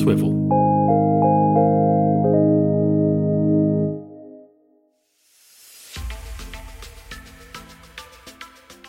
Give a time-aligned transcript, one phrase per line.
[0.00, 0.32] swivel.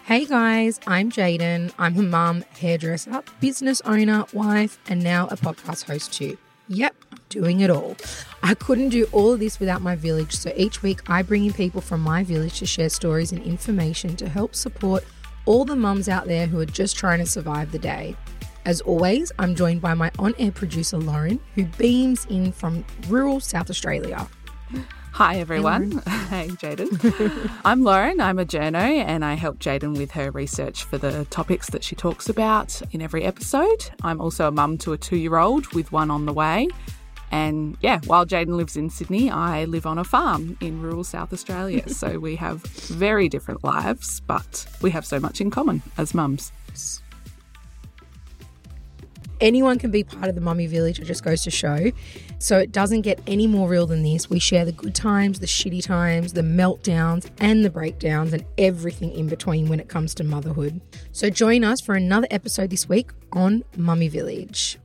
[0.05, 1.71] Hey guys, I'm Jaden.
[1.79, 6.37] I'm a mum, hairdresser, business owner, wife, and now a podcast host too.
[6.67, 6.95] Yep,
[7.29, 7.95] doing it all.
[8.43, 11.53] I couldn't do all of this without my village, so each week I bring in
[11.53, 15.05] people from my village to share stories and information to help support
[15.45, 18.15] all the mums out there who are just trying to survive the day.
[18.63, 23.39] As always, I'm joined by my on air producer Lauren, who beams in from rural
[23.39, 24.27] South Australia.
[25.13, 25.91] Hi, everyone.
[26.29, 27.51] Hey, Jaden.
[27.65, 28.21] I'm Lauren.
[28.21, 31.95] I'm a journo and I help Jaden with her research for the topics that she
[31.95, 33.89] talks about in every episode.
[34.03, 36.69] I'm also a mum to a two year old with one on the way.
[37.31, 41.33] And yeah, while Jaden lives in Sydney, I live on a farm in rural South
[41.33, 41.89] Australia.
[41.89, 46.51] so we have very different lives, but we have so much in common as mums.
[49.41, 50.99] Anyone can be part of the mummy village.
[50.99, 51.91] It just goes to show.
[52.39, 54.29] So it doesn't get any more real than this.
[54.29, 59.11] We share the good times, the shitty times, the meltdowns, and the breakdowns, and everything
[59.11, 60.79] in between when it comes to motherhood.
[61.11, 64.77] So join us for another episode this week on Mummy Village.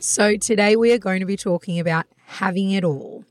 [0.00, 3.23] So today we are going to be talking about having it all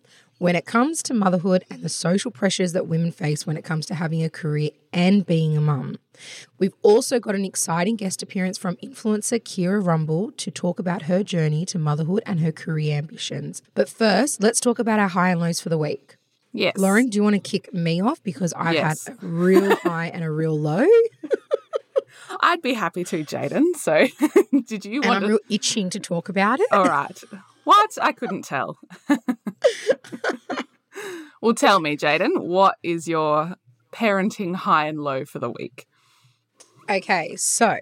[0.43, 3.85] when it comes to motherhood and the social pressures that women face when it comes
[3.85, 5.97] to having a career and being a mum.
[6.59, 11.23] We've also got an exciting guest appearance from influencer Keira Rumble to talk about her
[11.23, 13.61] journey to motherhood and her career ambitions.
[13.73, 16.17] But first, let's talk about our high and lows for the week.
[16.51, 16.75] Yes.
[16.77, 19.07] Lauren, do you want to kick me off because I've Yes.
[19.07, 20.85] had a real high and a real low,
[22.41, 23.75] I'd be happy to, Jaden.
[23.77, 24.07] So
[24.67, 25.27] did you and want I'm to?
[25.29, 26.67] real itching to talk about it.
[26.73, 27.17] All right.
[27.63, 27.97] What?
[28.01, 28.77] I couldn't tell.
[31.41, 33.55] well, tell me, Jaden, what is your
[33.91, 35.87] parenting high and low for the week?
[36.89, 37.77] Okay, so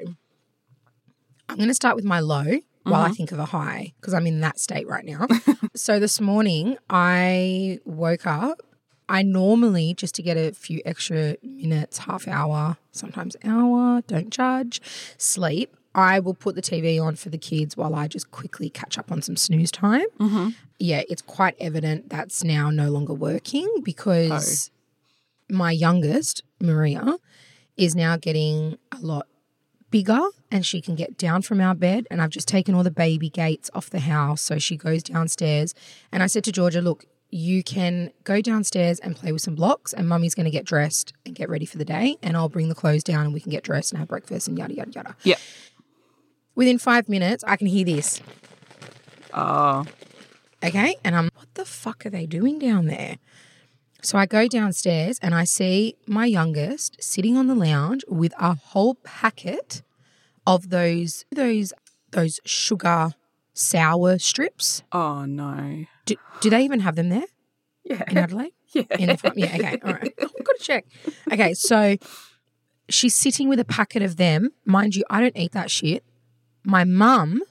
[1.49, 3.13] I'm going to start with my low while I mm-hmm.
[3.13, 5.27] think of a high because I'm in that state right now.
[5.75, 8.61] so this morning I woke up.
[9.09, 14.81] I normally just to get a few extra minutes, half hour, sometimes hour, don't judge,
[15.17, 15.75] sleep.
[15.93, 19.11] I will put the TV on for the kids while I just quickly catch up
[19.11, 20.05] on some snooze time.
[20.19, 20.49] Mm-hmm.
[20.79, 24.71] Yeah, it's quite evident that's now no longer working because
[25.51, 25.55] oh.
[25.55, 27.17] my youngest, Maria,
[27.75, 29.27] is now getting a lot
[29.89, 32.07] bigger and she can get down from our bed.
[32.09, 34.41] And I've just taken all the baby gates off the house.
[34.41, 35.75] So she goes downstairs.
[36.11, 39.93] And I said to Georgia, look, you can go downstairs and play with some blocks,
[39.93, 42.17] and mummy's going to get dressed and get ready for the day.
[42.21, 44.57] And I'll bring the clothes down and we can get dressed and have breakfast and
[44.57, 45.15] yada, yada, yada.
[45.23, 45.37] Yeah.
[46.55, 48.21] Within five minutes, I can hear this.
[49.33, 49.85] Oh,
[50.63, 50.95] Okay.
[51.03, 53.17] And I'm, what the fuck are they doing down there?
[54.03, 58.53] So I go downstairs and I see my youngest sitting on the lounge with a
[58.53, 59.81] whole packet
[60.45, 61.73] of those, those,
[62.11, 63.11] those sugar
[63.53, 64.83] sour strips.
[64.91, 65.85] oh no.
[66.05, 67.25] Do, do they even have them there
[67.83, 68.03] Yeah.
[68.07, 68.53] in Adelaide?
[68.73, 68.83] Yeah.
[68.99, 69.37] In the front?
[69.37, 69.53] Yeah.
[69.55, 69.79] Okay.
[69.83, 70.13] All right.
[70.21, 70.85] I've got to check.
[71.31, 71.53] Okay.
[71.53, 71.97] So
[72.87, 74.51] she's sitting with a packet of them.
[74.63, 76.03] Mind you, I don't eat that shit.
[76.63, 77.41] My mum,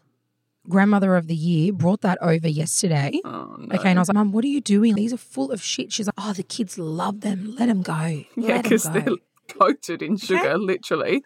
[0.68, 3.20] grandmother of the year, brought that over yesterday.
[3.24, 3.74] Oh no.
[3.76, 4.94] Okay, and I was like, Mum, what are you doing?
[4.94, 5.92] These are full of shit.
[5.92, 7.54] She's like, Oh, the kids love them.
[7.58, 8.24] Let them go.
[8.36, 9.16] Yeah, because they're
[9.48, 11.24] coated in sugar, literally.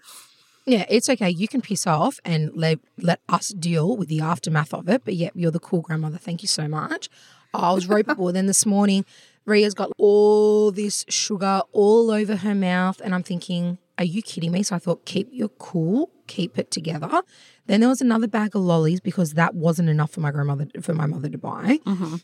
[0.66, 1.28] Yeah, it's okay.
[1.28, 5.02] You can piss off and let let us deal with the aftermath of it.
[5.04, 6.16] But yeah, you're the cool grandmother.
[6.16, 7.10] Thank you so much.
[7.52, 8.32] I was ropeable.
[8.32, 9.04] then this morning,
[9.44, 14.52] Ria's got all this sugar all over her mouth, and I'm thinking, are you kidding
[14.52, 14.62] me?
[14.62, 17.22] So I thought, keep your cool, keep it together.
[17.66, 20.94] Then there was another bag of lollies because that wasn't enough for my grandmother for
[20.94, 21.78] my mother to buy.
[21.86, 22.16] Mm-hmm.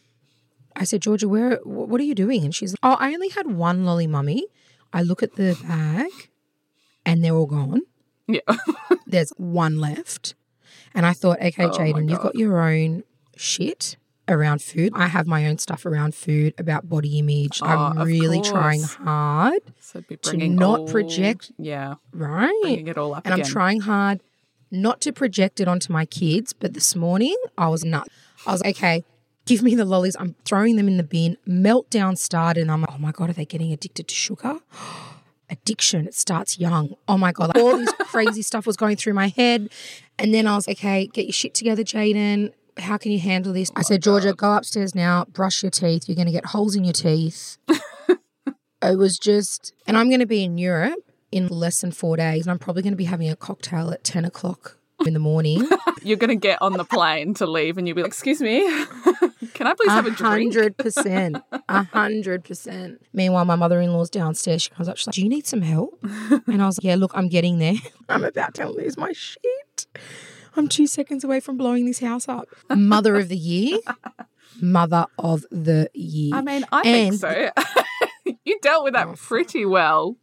[0.77, 1.59] I said, Georgia, where?
[1.65, 2.45] What are you doing?
[2.45, 4.47] And she's like, Oh, I only had one lolly, mummy.
[4.93, 6.11] I look at the bag,
[7.07, 7.83] and they're all gone
[8.27, 8.41] Yeah.
[9.07, 10.35] there's one left.
[10.95, 13.05] And I thought, okay, Oh Jaden, you've got your own
[13.37, 13.97] shit
[14.31, 14.93] around food.
[14.95, 17.61] I have my own stuff around food, about body image.
[17.63, 21.95] Oh, I'm really trying hard, so To not all- project- Yeah.
[22.13, 22.59] right?
[22.63, 23.45] Bringing it all up and again.
[23.47, 24.21] I'm trying hard
[24.71, 26.53] not to project it onto my kids.
[26.53, 28.09] But this morning, I was nuts.
[28.47, 29.05] I was like, okay,
[29.47, 30.17] give me the lollies.
[30.19, 31.37] I'm throwing them in the bin.
[31.49, 34.59] Meltdown started, and I'm like, oh my God, are they getting addicted to sugar?
[35.53, 36.95] Addiction, it starts young.
[37.09, 39.69] Oh my God, like all this crazy stuff was going through my head.
[40.17, 42.53] And then I was like, okay, get your shit together, Jaden.
[42.81, 43.71] How can you handle this?
[43.77, 46.09] I said, Georgia, go upstairs now, brush your teeth.
[46.09, 47.59] You're going to get holes in your teeth.
[47.69, 50.99] it was just, and I'm going to be in Europe
[51.31, 54.03] in less than four days, and I'm probably going to be having a cocktail at
[54.05, 55.67] 10 o'clock in the morning.
[56.03, 58.61] You're going to get on the plane to leave and you'll be like, excuse me,
[59.55, 60.53] can I please have a A drink?
[60.55, 61.39] hundred percent.
[61.69, 63.01] A hundred percent.
[63.13, 64.63] Meanwhile, my mother in law's downstairs.
[64.63, 65.99] She comes up, she's like, Do you need some help?
[66.47, 67.75] And I was like, Yeah, look, I'm getting there.
[68.09, 69.87] I'm about to lose my shit.
[70.57, 72.49] I'm two seconds away from blowing this house up.
[72.75, 73.79] Mother of the year.
[74.61, 76.35] Mother of the year.
[76.35, 77.51] I mean, I And- think so.
[78.45, 80.17] you dealt with that pretty well,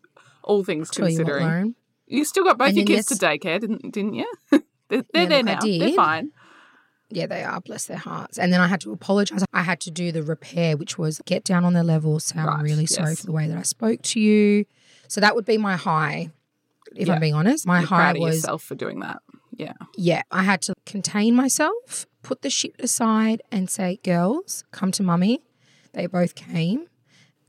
[0.43, 1.45] all things Tell you what, considering.
[1.47, 1.75] Lauren.
[2.07, 4.31] You still got both And your then kids to daycare, didn't didn't you?
[4.51, 5.59] they're they're Yeah, there now.
[5.61, 6.31] They're fine.
[7.09, 7.59] Yeah, they are.
[7.61, 8.37] Bless their hearts.
[8.37, 9.43] And then I had to apologize.
[9.53, 12.47] I had to do the repair, which was get down on their level, say I'm
[12.47, 13.21] Right, really sorry yes.
[13.21, 14.65] for the way that I spoke to you.
[15.07, 16.31] So that would be my high,
[16.95, 17.13] if Yeah.
[17.15, 17.65] I'm being honest.
[17.65, 19.21] My You're high proud of was yourself for doing that.
[19.57, 19.73] Yeah.
[19.95, 25.01] yeah, I had to contain myself, put the shit aside, and say, girls, come to
[25.03, 25.41] mummy.
[25.93, 26.87] They both came.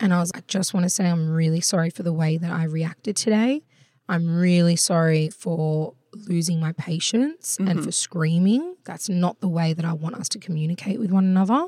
[0.01, 2.39] And I was, like, I just want to say, I'm really sorry for the way
[2.39, 3.63] that I reacted today.
[4.09, 7.83] I'm really sorry for losing my patience and mm-hmm.
[7.83, 8.77] for screaming.
[8.85, 11.67] That's not the way that I want us to communicate with one another.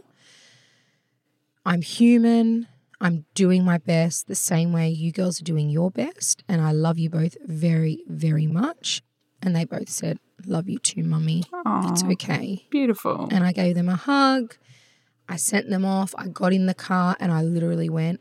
[1.66, 2.66] I'm human.
[3.00, 6.42] I'm doing my best the same way you girls are doing your best.
[6.48, 9.02] And I love you both very, very much.
[9.42, 11.44] And they both said, Love you too, mummy.
[11.66, 12.66] It's okay.
[12.70, 13.28] Beautiful.
[13.30, 14.56] And I gave them a hug.
[15.28, 16.14] I sent them off.
[16.18, 18.20] I got in the car and I literally went,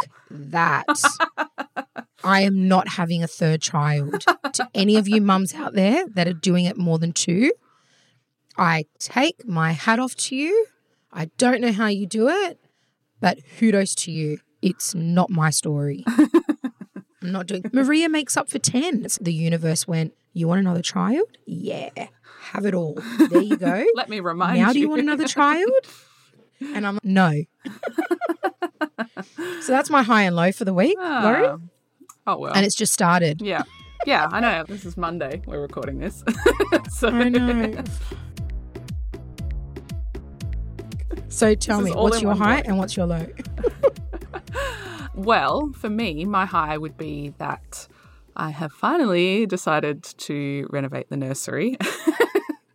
[0.00, 0.86] "F- that.
[2.24, 4.24] I am not having a third child.
[4.54, 7.52] to any of you mums out there that are doing it more than two,
[8.58, 10.66] I take my hat off to you.
[11.12, 12.58] I don't know how you do it,
[13.20, 14.38] but kudos to you.
[14.62, 16.04] It's not my story.
[17.22, 19.06] I'm not doing Maria makes up for 10.
[19.20, 21.26] The universe went, You want another child?
[21.46, 21.90] Yeah.
[22.42, 22.98] Have it all.
[23.30, 23.84] There you go.
[23.94, 24.66] Let me remind now you.
[24.66, 25.70] Now, do you want another child?
[26.60, 27.42] And I'm like, no.
[29.60, 31.46] so that's my high and low for the week, Laurie.
[31.46, 31.56] Ah.
[32.26, 32.52] Oh well.
[32.52, 33.40] And it's just started.
[33.42, 33.62] yeah.
[34.06, 34.64] Yeah, I know.
[34.66, 35.42] This is Monday.
[35.46, 36.24] We're recording this.
[36.90, 37.84] so I know.
[41.28, 43.26] So tell me, what's your high and what's your low?
[45.14, 47.86] Well, for me, my high would be that
[48.40, 51.76] I have finally decided to renovate the nursery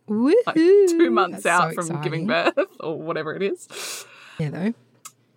[0.08, 0.32] Woohoo!
[0.46, 4.06] like two months That's out so from giving birth or whatever it is.
[4.38, 4.74] Yeah, though.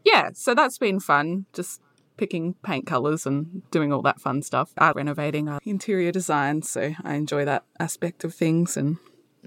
[0.06, 1.48] Yeah, so that's been fun.
[1.54, 1.82] Just
[2.16, 4.72] picking paint colours and doing all that fun stuff.
[4.78, 8.98] Uh, renovating our interior design, so I enjoy that aspect of things and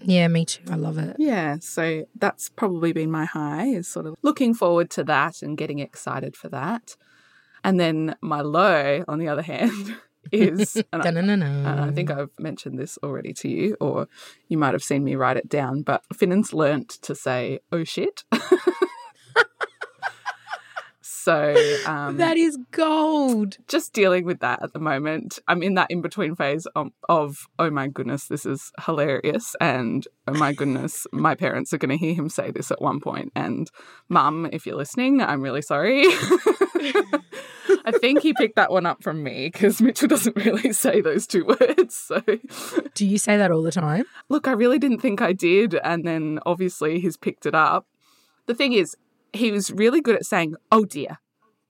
[0.00, 0.64] Yeah, me too.
[0.69, 1.14] I love it.
[1.17, 5.56] Yeah, so that's probably been my high, is sort of looking forward to that and
[5.56, 6.96] getting excited for that.
[7.62, 9.94] And then my low, on the other hand,
[10.32, 11.44] is, and I, and
[11.81, 14.08] I think I've mentioned this already to you, or
[14.49, 18.25] you might have seen me write it down, but Finnan's learnt to say, oh shit.
[21.00, 21.55] so
[21.87, 23.58] um, that is gold.
[23.69, 25.38] just dealing with that at the moment.
[25.46, 29.55] I'm in that in between phase of, of, oh my goodness, this is hilarious.
[29.61, 33.00] And oh my goodness, my parents are going to hear him say this at one
[33.00, 33.31] point.
[33.37, 33.70] And
[34.08, 36.05] mum, if you're listening, I'm really sorry.
[37.84, 41.26] I think he picked that one up from me because Mitchell doesn't really say those
[41.26, 41.94] two words.
[41.94, 42.20] So,
[42.94, 44.05] Do you say that all the time?
[44.29, 45.75] look, I really didn't think I did.
[45.76, 47.87] And then obviously he's picked it up.
[48.46, 48.96] The thing is,
[49.32, 51.19] he was really good at saying, oh dear.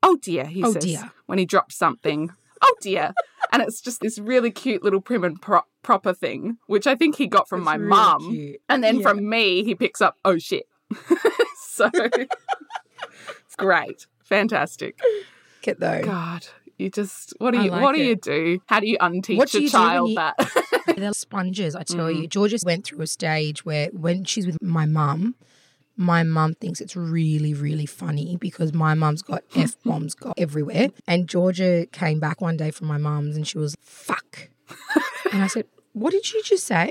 [0.02, 1.12] Oh dear, he Oh says dear.
[1.26, 2.30] when he drops something.
[2.60, 3.12] Oh dear.
[3.52, 7.16] and it's just this really cute little prim and pro- proper thing, which I think
[7.16, 8.30] he got from It's my really mum.
[8.30, 8.60] cute.
[8.68, 9.02] And then Yeah.
[9.08, 10.66] from me, he picks up, oh shit.
[11.56, 14.06] so it's great.
[14.24, 14.98] Fantastic.
[15.62, 16.02] Get though.
[16.02, 16.46] God,
[16.78, 18.60] you just, what do I you, like what do you do?
[18.66, 20.34] How do you unteach What do a child you- that?
[20.96, 22.22] They're sponges, I tell Mm.
[22.22, 22.26] you.
[22.26, 25.36] Georgia went through a stage where when she's with my mum,
[25.96, 30.88] my mum thinks it's really, really funny because my mum's got F bombs got everywhere.
[31.06, 34.48] And Georgia came back one day from my mum's and she was, fuck.
[35.32, 36.90] and I said, What did you just say?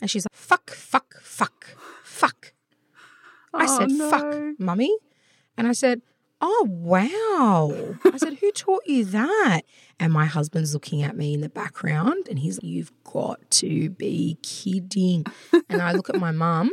[0.00, 2.54] And she's like, fuck, fuck, fuck, fuck.
[3.52, 4.10] I Oh, said, no.
[4.10, 4.96] fuck, mummy.
[5.58, 6.00] And I said,
[6.40, 7.96] Oh, wow.
[8.12, 9.62] I said, Who taught you that?
[9.98, 13.90] And my husband's looking at me in the background and he's like, You've got to
[13.90, 15.26] be kidding.
[15.68, 16.70] And I look at my mum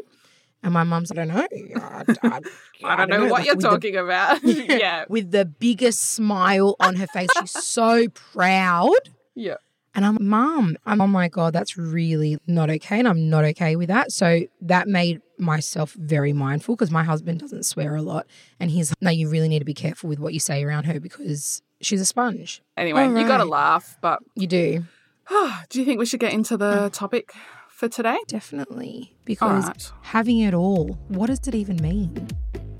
[0.63, 1.45] and my mum's, I don't know.
[1.75, 2.41] I, I-
[2.83, 4.43] I don't know what like, you're with the- talking about.
[4.43, 5.05] yeah.
[5.09, 7.29] with the biggest smile on her face.
[7.39, 8.91] She's so proud.
[9.36, 9.55] Yeah.
[9.98, 13.00] And I'm, Mom, I'm, oh my God, that's really not okay.
[13.00, 14.12] And I'm not okay with that.
[14.12, 18.27] So that made myself very mindful because my husband doesn't swear a lot.
[18.60, 21.00] And he's, no, you really need to be careful with what you say around her
[21.00, 22.62] because she's a sponge.
[22.77, 24.86] Anyway, All you got to laugh, but You do.
[25.70, 27.34] do you think we should get into the topic
[27.68, 28.20] for today?
[28.27, 29.16] Definitely.
[29.25, 29.92] Because right.
[30.04, 32.27] having it all, what does it even mean?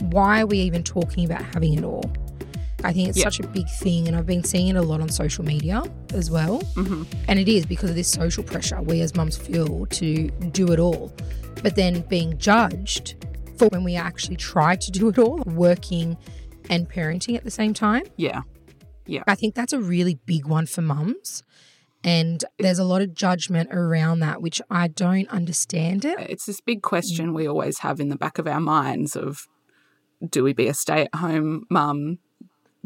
[0.04, 2.14] Why are we even talking about having it all?
[2.84, 3.26] I think it's Yeah.
[3.26, 6.30] such a big thing, and I've been seeing it a lot on social media as
[6.30, 6.62] well.
[6.76, 7.04] Mm-hmm.
[7.28, 10.80] And it is because of this social pressure we as mums feel to do it
[10.80, 11.12] all,
[11.64, 13.16] but then being judged
[13.58, 16.16] for when we actually try to do it all, working
[16.70, 18.04] and parenting at the same time.
[18.16, 18.42] Yeah.
[19.08, 19.24] Yeah.
[19.26, 21.44] I think that's a really big one for mums.
[22.04, 26.20] And there's a lot of judgment around that, which I don't understand it.
[26.20, 29.48] It's this big question we always have in the back of our minds of
[30.30, 32.20] do we be a stay at home mum?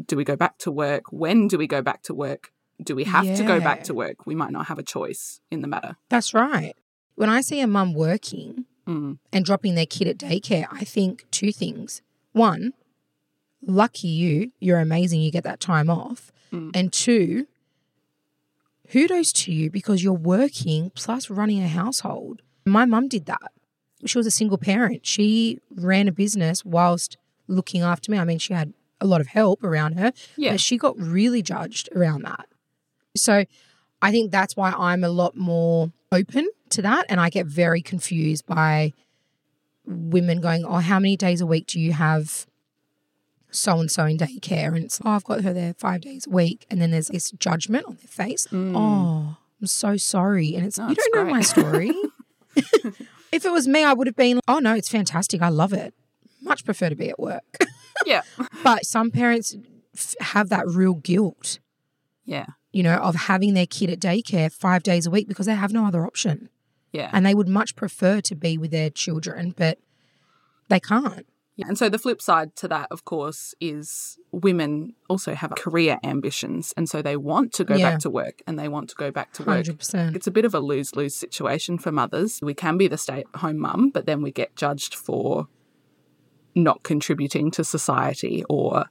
[0.04, 1.04] Do we go back to work?
[1.12, 2.52] When do we go back to work?
[2.82, 4.26] Do we have to go back to work?
[4.26, 5.96] We might not have a choice in the matter.
[6.08, 6.74] That's right.
[7.14, 9.18] When I see a mum working Mm.
[9.32, 12.02] and dropping their kid at daycare, I think two things.
[12.32, 12.72] One,
[13.64, 16.32] lucky you, you're amazing, you get that time off.
[16.52, 16.72] Mm.
[16.74, 17.46] And two,
[18.90, 22.42] kudos to you because you're working plus running a household.
[22.66, 23.52] My mum did that.
[24.04, 25.06] She was a single parent.
[25.06, 28.18] She ran a business whilst looking after me.
[28.18, 30.52] I mean, she had a lot of help around her, Yeah.
[30.52, 32.46] but she got really judged around that.
[33.16, 33.44] So
[34.00, 37.06] I think that's why I'm a lot more open to that.
[37.08, 38.92] And I get very confused by
[39.86, 42.46] women going, Oh, how many days a week do you have
[43.50, 44.68] so and so in daycare?
[44.68, 46.66] And it's, Oh, I've got her there five days a week.
[46.70, 48.46] And then there's this judgment on their face.
[48.48, 48.72] Mm.
[48.76, 50.54] Oh, I'm so sorry.
[50.54, 51.92] And it's, No, you don't know my story.
[53.32, 55.42] if it was me, I would have been, Oh, no, it's fantastic.
[55.42, 55.92] I love it.
[56.40, 57.44] Much prefer to be at work.
[58.06, 58.22] Yeah.
[58.62, 59.56] but some parents
[59.96, 61.58] f- have that real guilt
[62.24, 62.46] Yeah.
[62.72, 65.72] you know, of having their kid at daycare five days a week because they have
[65.72, 66.48] no other option.
[66.92, 67.10] Yeah.
[67.12, 69.78] And they would much prefer to be with their children, but
[70.68, 71.26] they can't.
[71.56, 71.66] Yeah.
[71.68, 76.72] And so the flip side to that, of course, is women also have career ambitions.
[76.78, 77.90] And so they want to go Yeah.
[77.90, 79.66] back to work and they want to go back to work.
[79.66, 80.16] 100%.
[80.16, 82.40] It's a bit of a lose lose situation for mothers.
[82.42, 85.46] We can be the stay at home mum, but then we get judged for
[86.54, 88.86] not contributing to society or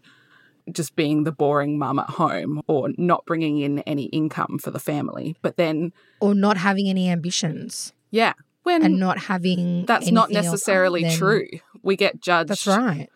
[0.71, 4.79] just being the boring mum at home or not bringing in any income for the
[4.79, 5.35] family.
[5.41, 9.85] But then, Or not having any ambitions yeah, when and not having.
[9.85, 11.47] that's not necessarily than- true.
[11.83, 13.09] We get judged That's right.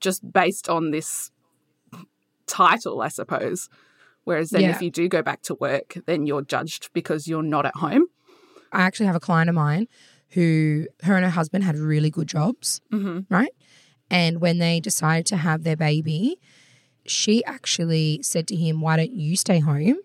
[0.00, 1.30] just based on this
[2.46, 3.68] title, I suppose.
[4.24, 4.70] Whereas then, Yeah.
[4.70, 8.06] if you do go back to work, then you're judged because you're not at home.
[8.72, 9.88] I actually have a client of mine
[10.30, 13.32] who, her and her husband had really good jobs, Mm-hmm.
[13.34, 13.50] right?
[14.12, 16.38] And when they decided to have their baby,
[17.06, 19.96] she actually said to him, Why don't you stay home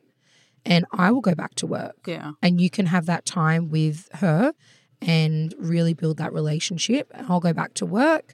[0.66, 1.98] and I will go back to work?
[2.08, 2.32] Yeah.
[2.42, 4.54] and you can have that time with her
[5.02, 7.12] and really build that relationship.
[7.14, 8.34] And I'll go back to work.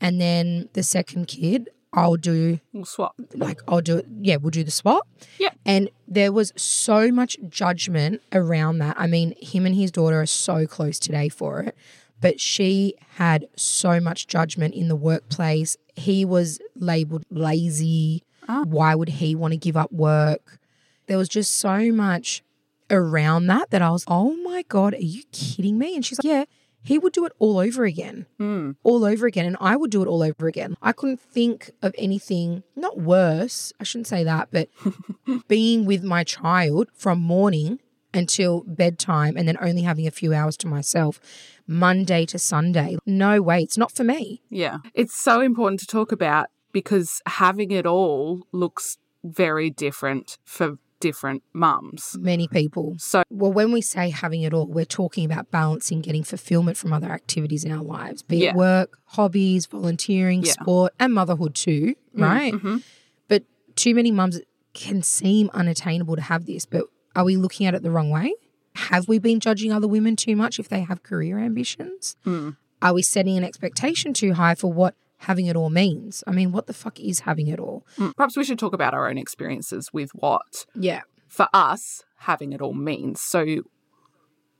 [0.00, 3.14] And then the second kid, I'll do We'll swap.
[3.34, 4.06] like, I'll do it.
[4.20, 5.08] Yeah, we'll do the swap.
[5.38, 5.50] Yeah.
[5.64, 8.96] And there was so much judgment around that.
[8.98, 11.76] I mean, him and his daughter are so close today for it.
[12.24, 15.76] But she had so much judgment in the workplace.
[15.94, 18.22] He was labeled lazy.
[18.48, 18.64] Ah.
[18.66, 20.58] Why would he want to give up work?
[21.06, 22.42] There was just so much
[22.90, 25.94] around that that I was, oh my God, are you kidding me?
[25.94, 26.44] And she's like, yeah,
[26.82, 28.76] he would do it all over again, Mm.
[28.82, 29.46] all over again.
[29.46, 30.76] And I would do it all over again.
[30.82, 34.68] I couldn't think of anything, not worse, I shouldn't say that, but
[35.48, 37.80] being with my child from morning
[38.12, 41.18] until bedtime and then only having a few hours to myself,
[41.66, 42.96] Monday to Sunday.
[43.06, 44.42] No way, it's not for me.
[44.50, 44.78] Yeah.
[44.94, 51.42] It's so important to talk about because having it all looks very different for different
[51.52, 52.16] mums.
[52.18, 52.94] Many people.
[52.98, 56.92] So, Well, when we say having it all, we're talking about balancing getting fulfillment from
[56.92, 58.50] other activities in our lives, be Yeah.
[58.50, 60.52] it work, hobbies, volunteering, Yeah.
[60.52, 62.54] sport, and motherhood too, right?
[62.54, 62.82] mhm.
[63.28, 63.44] But
[63.76, 64.40] too many mums
[64.72, 68.32] can seem unattainable to have this, but are we looking at it the wrong way?
[68.74, 72.16] Have we been judging other women too much if they have career ambitions?
[72.26, 72.56] Mm.
[72.82, 76.24] Are we setting an expectation too high for what having it all means?
[76.26, 77.86] I mean, what the fuck is having it all?
[77.96, 81.02] mm, perhaps we should talk about our own experiences with what, Yeah.
[81.28, 83.20] for us, having it all means.
[83.20, 83.62] So,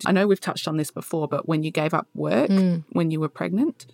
[0.06, 2.84] I know we've touched on this before, but when you gave up work Mm.
[2.90, 3.86] when you were pregnant,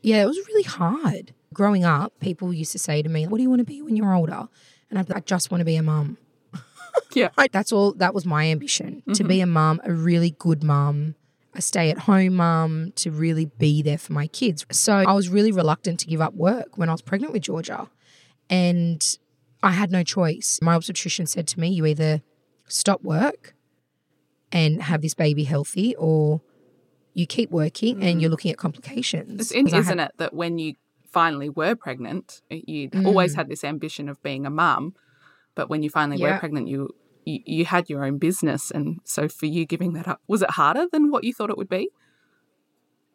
[0.00, 1.34] Yeah, it was really hard.
[1.52, 3.96] Growing up, people used to say to me, What do you want to be when
[3.96, 4.46] you're older?
[4.88, 6.16] And I'd be like, I just want to be a mum.
[7.14, 7.30] Yeah.
[7.50, 9.42] That's all, that was my ambition to be mm-hmm.
[9.44, 11.16] a mum, a really good mum,
[11.54, 14.64] a stay at home mum, to really be there for my kids.
[14.70, 17.88] So I was really reluctant to give up work when I was pregnant with Georgia.
[18.48, 19.18] And
[19.62, 20.60] I had no choice.
[20.62, 22.22] My obstetrician said to me, You either
[22.68, 23.54] stop work
[24.52, 26.40] and have this baby healthy, or
[27.14, 28.20] you keep working and mm.
[28.20, 29.40] you're looking at complications.
[29.40, 30.74] It's in, isn't it that when you
[31.10, 33.06] finally were pregnant, you'd mm.
[33.06, 34.94] always had this ambition of being a mum,
[35.58, 36.80] but when you finally were pregnant, you,
[37.24, 40.50] you you had your own business, and so for you giving that up, was it
[40.52, 41.90] harder than what you thought it would be?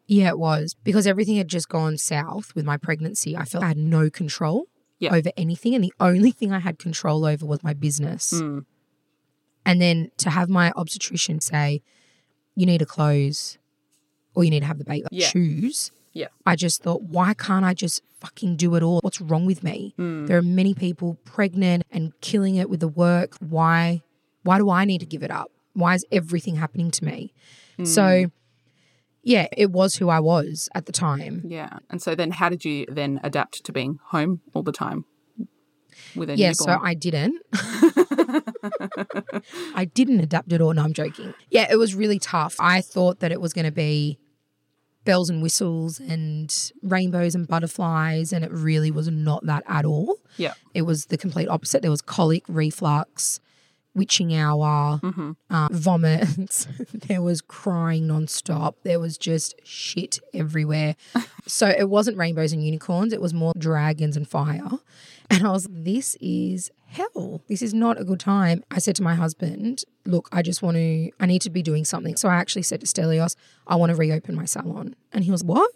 [0.07, 3.37] Yeah, it was because everything had just gone south with my pregnancy.
[3.37, 4.67] I felt I had no control
[4.99, 5.15] Yeah.
[5.15, 5.73] over anything.
[5.75, 8.33] And the only thing I had control over was my business.
[8.33, 8.65] Mm.
[9.65, 11.81] And then to have my obstetrician say,
[12.55, 13.57] you need to close
[14.35, 15.29] or you need to have the baby, Yeah.
[15.29, 15.91] choose.
[16.13, 16.27] Yeah.
[16.45, 18.99] I just thought, why can't I just fucking do it all?
[19.01, 19.95] What's wrong with me?
[19.97, 20.27] Mm.
[20.27, 23.35] There are many people pregnant and killing it with the work.
[23.39, 24.01] Why
[24.43, 25.51] Why do I need to give it up?
[25.73, 27.33] Why is everything happening to me?
[27.83, 28.25] So,
[29.23, 31.41] yeah, it was who I was at the time.
[31.47, 31.79] Yeah.
[31.89, 35.05] And so then how did you then adapt to being home all the time
[36.15, 36.79] with a Yeah, newborn?
[36.79, 37.41] so I didn't.
[39.75, 40.73] I didn't adapt at all.
[40.73, 41.33] No, I'm joking.
[41.49, 42.55] Yeah, it was really tough.
[42.59, 44.19] I thought that it was going to be
[45.05, 50.17] bells and whistles and rainbows and butterflies, and it really was not that at all.
[50.37, 50.53] yeah.
[50.73, 51.81] It was the complete opposite.
[51.81, 53.39] There was colic, reflux,
[53.95, 54.99] witching hour,
[55.49, 56.67] uh, vomits.
[56.93, 58.75] there was crying nonstop.
[58.83, 60.95] There was just shit everywhere.
[61.47, 63.13] so it wasn't rainbows and unicorns.
[63.13, 64.69] It was more dragons and fire.
[65.29, 67.41] And I was, this is hell.
[67.47, 68.63] This is not a good time.
[68.69, 71.85] I said to my husband, look, I just want to, I need to be doing
[71.85, 72.15] something.
[72.15, 74.95] So I actually said to Stelios, I want to reopen my salon.
[75.11, 75.71] And he was, what?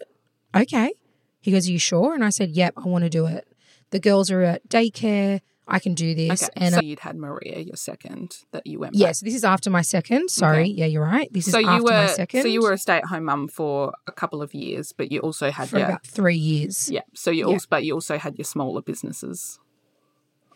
[0.54, 0.92] Okay.
[1.40, 2.14] He goes, Are you sure?
[2.14, 3.48] And I said, Yep, I want to do it.
[3.90, 5.40] The girls are at daycare.
[5.70, 6.44] I can do this.
[6.44, 6.52] Okay.
[6.56, 9.82] And so you'd had Maria, your second, that you went yes, this is after my
[9.82, 10.30] second.
[10.30, 10.62] Sorry.
[10.62, 10.70] Okay.
[10.70, 11.32] Yeah, you're right.
[11.32, 12.42] This is So after you were my second.
[12.42, 15.20] so you were a stay at home mum for a couple of years, but you
[15.20, 16.90] also had for your about three years.
[16.90, 17.02] yeah.
[17.14, 17.54] So you Yeah.
[17.54, 19.58] also but you also had your smaller businesses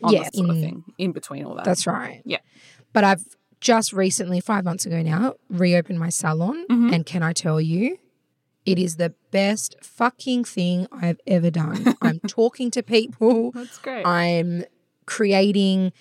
[0.02, 1.64] on Yeah, that sort of in- thing in between all that.
[1.64, 2.22] That's right.
[2.24, 2.38] Yeah.
[2.92, 3.24] But I've
[3.60, 6.66] just recently, five months ago now, reopened my salon.
[6.68, 6.92] Mm-hmm.
[6.94, 7.98] And can I tell you,
[8.66, 11.94] it is the best fucking thing I've ever done.
[12.02, 13.52] I'm talking to people.
[13.52, 14.04] That's great.
[14.04, 14.64] I'm
[15.06, 15.92] creating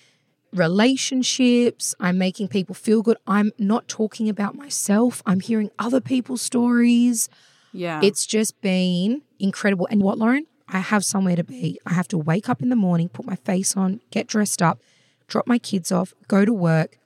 [0.52, 1.94] relationships.
[2.00, 3.16] I'm making people feel good.
[3.26, 5.22] I'm not talking about myself.
[5.26, 7.28] I'm hearing other people's stories.
[7.72, 8.00] yeah.
[8.02, 9.86] It's just been incredible.
[9.90, 10.46] And what, Lauren?
[10.68, 11.78] I have somewhere to be.
[11.86, 14.80] I have to wake up in the morning, put my face on, get dressed up,
[15.26, 16.98] drop my kids off, go to work,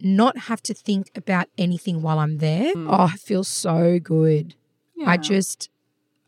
[0.00, 2.72] not have to think about anything while I'm there.
[2.74, 2.86] Mm.
[2.88, 4.54] Oh, it feels so good.
[4.94, 5.10] yeah.
[5.10, 5.68] I just,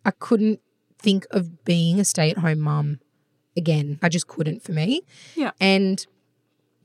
[0.05, 0.61] I couldn't
[0.99, 2.99] think of being a stay at home mum
[3.57, 3.99] again.
[4.03, 5.03] I just couldn't for me.
[5.35, 5.53] Yeah.
[5.61, 6.07] And,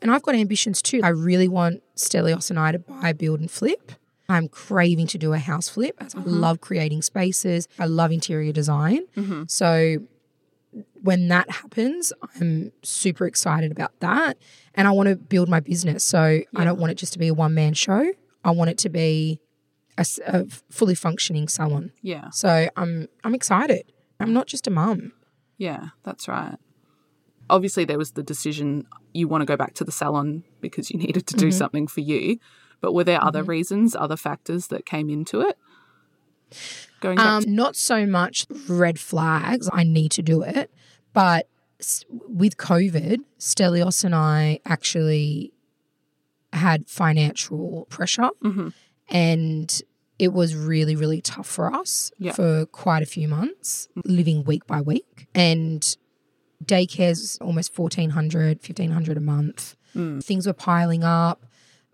[0.01, 1.01] and I've got ambitions too.
[1.03, 3.93] I really want Stelios and I to buy, build, and flip.
[4.29, 6.29] I'm craving to do a house flip as I uh-huh.
[6.29, 7.67] love creating spaces.
[7.79, 9.05] I love interior design.
[9.15, 9.43] Mm-hmm.
[9.47, 9.99] So
[11.01, 14.37] when that happens, I'm super excited about that.
[14.75, 16.03] And I want to build my business.
[16.03, 18.11] So I don't want it just to be a one man show.
[18.43, 19.39] I want it to be
[19.97, 21.91] a fully functioning salon.
[22.01, 22.29] yeah.
[22.29, 23.91] So I'm I'm excited.
[24.19, 25.13] I'm not just a mum.
[25.57, 26.57] Yeah, that's right.
[27.49, 30.99] Obviously, there was the decision you want to go back to the salon because you
[31.05, 31.57] needed to do Mm-hmm.
[31.57, 32.39] something for you.
[32.81, 35.57] But were there other reasons, other factors that came into it?
[36.99, 39.67] Going back Um, not so much red flags.
[39.73, 40.71] I need to do it,
[41.13, 41.47] but
[42.27, 45.53] with COVID, Stelios and I actually
[46.53, 48.73] had financial pressure, Mhm.
[49.09, 49.81] and
[50.19, 52.31] it was really really tough for us Yeah.
[52.33, 55.95] for quite a few months, living week by week, and
[56.63, 60.23] daycare's almost 1400 1500 a month Mm.
[60.23, 61.45] things were piling up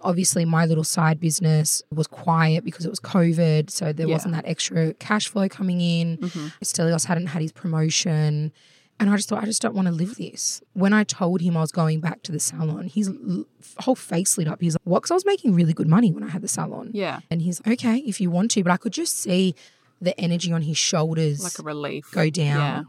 [0.02, 4.14] obviously my little side business was quiet because it was covid so there Yeah.
[4.16, 6.52] wasn't that extra cash flow coming in Mhm.
[6.64, 8.52] stelios hadn't had his promotion
[9.00, 11.58] and i just thought i just don't want to live this when i told him
[11.58, 13.46] i was going back to the salon his l-
[13.80, 16.24] whole face lit up he's like what because i was making really good money when
[16.24, 18.78] i had the salon Yeah, and he's like okay if you want to but i
[18.78, 19.56] could just see
[20.02, 22.10] the energy on his shoulders like a relief.
[22.12, 22.84] go down Yeah.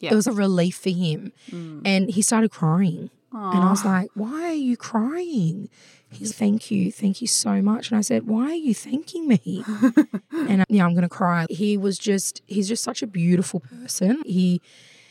[0.00, 0.12] Yeah.
[0.12, 1.32] it was a relief for him.
[1.50, 1.82] Mm.
[1.84, 3.10] And he started crying.
[3.32, 5.68] And I was like, why are you crying?
[6.10, 6.90] He's thank you.
[6.92, 7.90] Thank you so much.
[7.90, 9.64] And I said, why are you thanking me?
[10.32, 11.46] and uh, yeah, I'm going to cry.
[11.50, 14.22] He was just, he's just such a beautiful person.
[14.24, 14.62] He,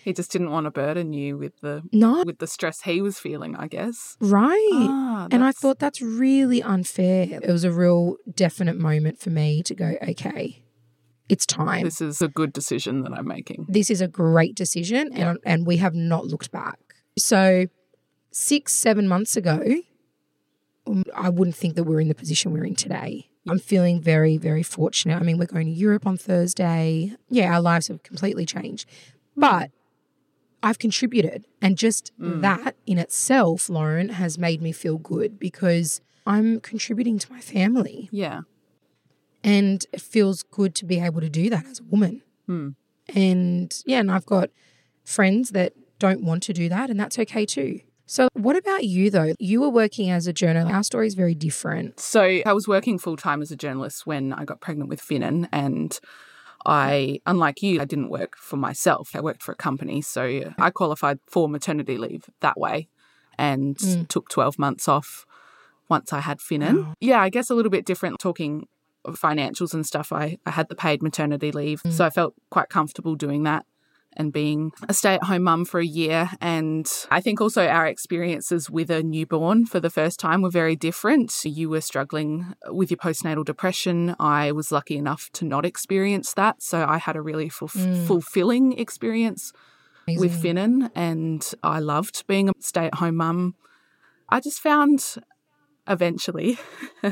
[0.08, 3.20] He just didn't want to burden you with the no, with the stress he was
[3.20, 4.15] feeling, I guess.
[4.22, 4.70] right.
[4.72, 7.28] Ah, and I thought that's really unfair.
[7.43, 10.63] It was a real definite moment for me to go, okay,
[11.28, 11.84] it's time.
[11.84, 13.65] this is a good decision that I'm making.
[13.67, 16.80] this is a great decision and, and we have not looked back.
[17.17, 17.65] So,
[18.32, 19.62] six, seven months ago,
[20.88, 23.28] um, I wouldn't think that we're in the position we're in today.
[23.46, 25.20] I'm feeling very, very fortunate.
[25.20, 27.12] I mean, we're going to Europe on Thursday.
[27.30, 28.88] Yeah, our lives have completely changed.
[29.36, 29.72] But
[30.67, 31.45] I've contributed.
[31.62, 37.32] And just that in itself, Lauren, has made me feel good because I'm contributing to
[37.32, 38.10] my family.
[38.12, 38.41] Yeah.
[39.45, 42.21] And it feels good to be able to do that as a woman.
[42.47, 42.69] Hmm.
[43.15, 44.49] And yeah, and I've got
[45.06, 47.80] friends that don't want to do that, and that's okay too.
[48.06, 49.34] So, what about you though?
[49.39, 50.73] You were working as a journalist.
[50.73, 52.01] Our story is very different.
[52.01, 55.47] So I was working full time as a journalist when I got pregnant with Finnan,
[55.53, 55.97] and
[56.65, 59.12] I, unlike you, I didn't work for myself.
[59.15, 62.89] I worked for a company, so I qualified for maternity leave that way,
[63.38, 64.08] and Mm.
[64.08, 65.26] took twelve months off
[65.89, 66.78] once I had Finnan.
[66.84, 66.93] Wow.
[67.00, 68.67] Yeah, I guess a little bit different talking
[69.08, 70.12] financials and stuff.
[70.12, 71.93] I, I had the paid maternity leave, Mm.
[71.93, 73.65] so I felt quite comfortable doing that.
[74.15, 76.30] And being a stay at home mum for a year.
[76.41, 80.76] And I think also our experiences with a newborn for the first time were very
[80.76, 81.34] different.
[81.43, 84.15] You were struggling with your postnatal depression.
[84.20, 86.62] I was lucky enough to not experience that.
[86.63, 88.08] So I had a really fulf- mm.
[88.08, 89.52] fulfilling experience
[90.08, 93.56] with Finnan, and I loved being a stay at home mum.
[94.30, 95.17] I just found
[95.88, 96.58] eventually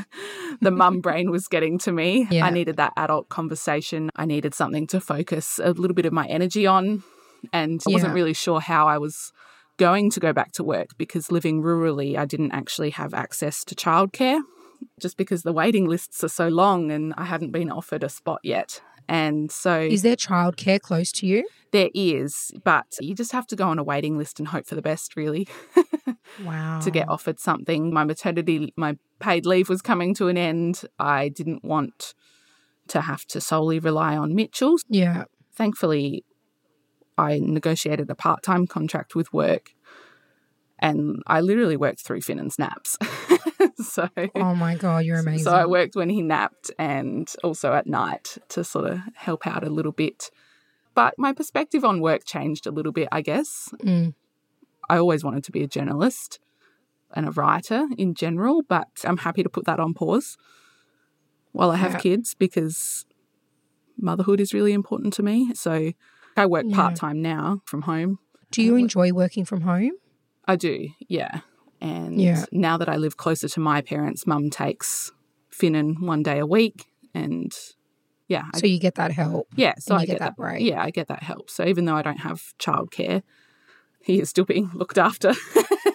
[0.61, 2.27] the mum brain was getting to me.
[2.29, 2.45] Yeah.
[2.45, 4.09] I needed that adult conversation.
[4.15, 7.03] I needed something to focus a little bit of my energy on.
[7.53, 9.31] And I wasn't really sure how I was
[9.77, 13.75] going to go back to work because living rurally, I didn't actually have access to
[13.75, 14.41] childcare
[14.99, 18.39] just because the waiting lists are so long and I hadn't been offered a spot
[18.43, 18.81] yet.
[19.07, 21.47] And so Is there childcare close to you?
[21.71, 24.75] there is, but you just have to go on a waiting list and hope for
[24.75, 25.45] the best, really,
[26.45, 26.79] Wow.
[26.83, 27.93] to get offered something.
[27.93, 30.83] My maternity, my paid leave was coming to an end.
[30.99, 32.13] I didn't want
[32.87, 34.85] to have to solely rely on Mitchell's.
[34.87, 35.25] Yeah.
[35.53, 36.23] Thankfully,
[37.17, 39.71] I negotiated a part time contract with work
[40.79, 42.97] and I literally worked through Finnan's naps.
[43.78, 44.10] so.
[44.36, 45.43] Oh my God, you're amazing.
[45.45, 49.63] So I worked when he napped and also at night to sort of help out
[49.63, 50.30] a little bit.
[50.93, 53.69] But my perspective on work changed a little bit, I guess.
[53.84, 54.13] Mm.
[54.89, 56.39] I always wanted to be a journalist
[57.13, 60.38] and a writer in general, but I'm happy to put that on pause
[61.51, 61.99] while I have Yeah.
[61.99, 63.06] kids because
[63.97, 65.54] motherhood is really important to me.
[65.54, 65.91] So
[66.38, 66.75] I work Yeah.
[66.75, 68.19] part time now from home.
[68.51, 69.91] Do you enjoy working from home?
[70.47, 71.41] I do, yeah.
[71.85, 72.45] And Yeah.
[72.51, 75.11] now that I live closer to my parents, mum takes
[75.51, 76.85] Finnan one day a week.
[77.13, 77.53] And
[78.27, 79.47] yeah, I So you get that help.
[79.55, 80.61] Yeah, so I get get that break.
[80.63, 81.49] Yeah, I get that help.
[81.49, 83.21] So even though I don't have childcare,
[84.01, 85.33] he is still being looked after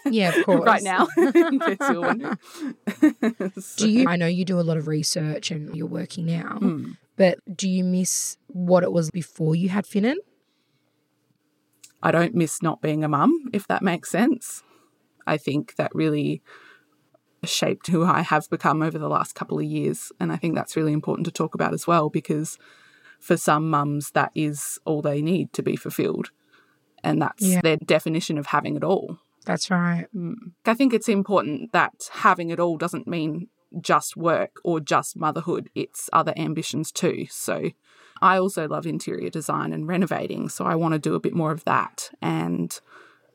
[0.07, 0.65] Yeah, of course.
[0.67, 1.09] right now.
[1.17, 2.39] in case you're wondering.
[3.61, 4.09] So- Do you?
[4.09, 6.93] I know you do a lot of research and you're working now, Hmm.
[7.17, 10.17] but do you miss what it was before you had Finnan?
[12.03, 14.63] I don't miss not being a mum, if that makes sense.
[15.27, 16.43] I think that really
[17.45, 20.13] shaped who I have become over the last couple of years.
[20.21, 22.59] And I think that's really important to talk about as well, because
[23.19, 26.31] for some mums, that is all they need to be fulfilled.
[27.03, 27.61] And that's Yeah.
[27.63, 29.19] their definition of having it all.
[29.47, 30.07] That's right.
[30.15, 30.53] Mm.
[30.67, 33.49] I think it's important that having it all doesn't mean
[33.81, 37.27] just work or just motherhood, it's other ambitions too.
[37.31, 37.71] So
[38.21, 41.53] I also love interior design and renovating, so I want to do a bit more
[41.53, 42.11] of that.
[42.21, 42.79] And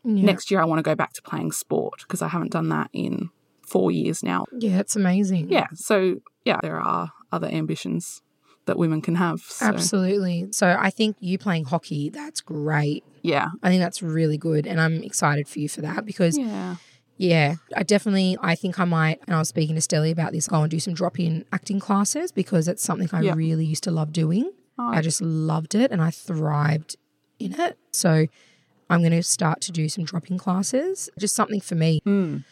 [0.06, 0.26] Yeah.
[0.26, 2.90] next year, I want to go back to playing sport because I haven't done that
[2.94, 3.30] in
[3.62, 4.46] four years now.
[4.58, 5.50] Yeah, it's amazing.
[5.50, 8.22] Yeah, so yeah, there are other ambitions
[8.66, 9.42] that women can have.
[9.42, 10.48] So, Absolutely.
[10.52, 13.04] So I think you playing hockey, that's great.
[13.22, 13.50] Yeah.
[13.62, 14.66] I think that's really good.
[14.66, 16.78] And I'm excited for you for that because, yeah,
[17.18, 17.56] Yeah.
[17.76, 20.62] I definitely, I think I might, and I was speaking to Stelly about this, go
[20.64, 23.34] and do some drop in acting classes because it's something I Yeah.
[23.36, 24.52] really used to love doing.
[24.80, 26.96] Oh, I just loved it and I thrived
[27.40, 27.78] in it.
[27.92, 28.26] So
[28.90, 32.02] I'm going to start to do some dropping classes, just something for me.
[32.06, 32.44] Mm.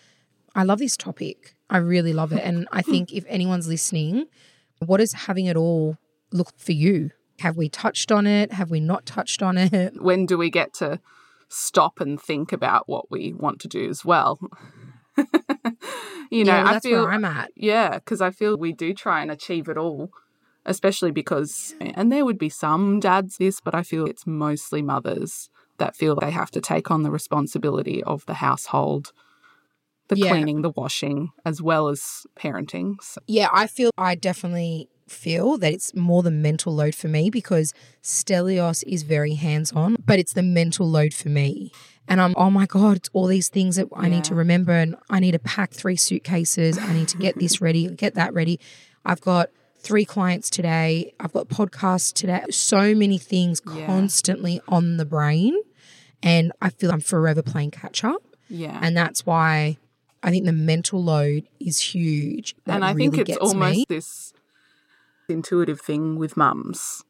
[0.55, 1.55] I love this topic.
[1.69, 2.41] I really love it.
[2.43, 4.25] And I think if anyone's listening,
[4.79, 5.97] what does having it all
[6.31, 7.11] look for you?
[7.39, 8.51] Have we touched on it?
[8.53, 9.93] Have we not touched on it?
[10.01, 10.99] When do we get to
[11.49, 14.39] stop and think about what we want to do as well?
[15.17, 17.51] you know, yeah, well, I that's feel where I'm at.
[17.55, 20.11] Yeah, because I feel we do try and achieve it all,
[20.65, 25.49] especially because, and there would be some dads this, but I feel it's mostly mothers
[25.77, 29.11] that feel they have to take on the responsibility of the household,
[30.07, 30.29] the Yeah.
[30.29, 32.95] cleaning, the washing, as well as parenting.
[33.01, 37.29] So, Yeah, I feel I definitely feel that it's more the mental load for me
[37.29, 41.71] because Stelios is very hands on, but it's the mental load for me.
[42.07, 44.73] And I'm, oh my God, it's all these things that I need to remember.
[44.73, 46.77] And I need to pack three suitcases.
[46.77, 48.59] I need to get this ready, get that ready.
[49.05, 49.49] I've got
[49.83, 51.13] three clients today.
[51.19, 52.43] I've got podcasts today.
[52.49, 53.85] So many things Yeah.
[53.85, 55.55] constantly on the brain.
[56.23, 58.23] And I feel I'm forever playing catch up.
[58.49, 58.79] yeah.
[58.81, 59.77] And that's why
[60.21, 62.55] I think the mental load is huge.
[62.65, 63.85] And I really think it's almost me.
[63.89, 64.33] this
[65.27, 67.03] intuitive thing with mums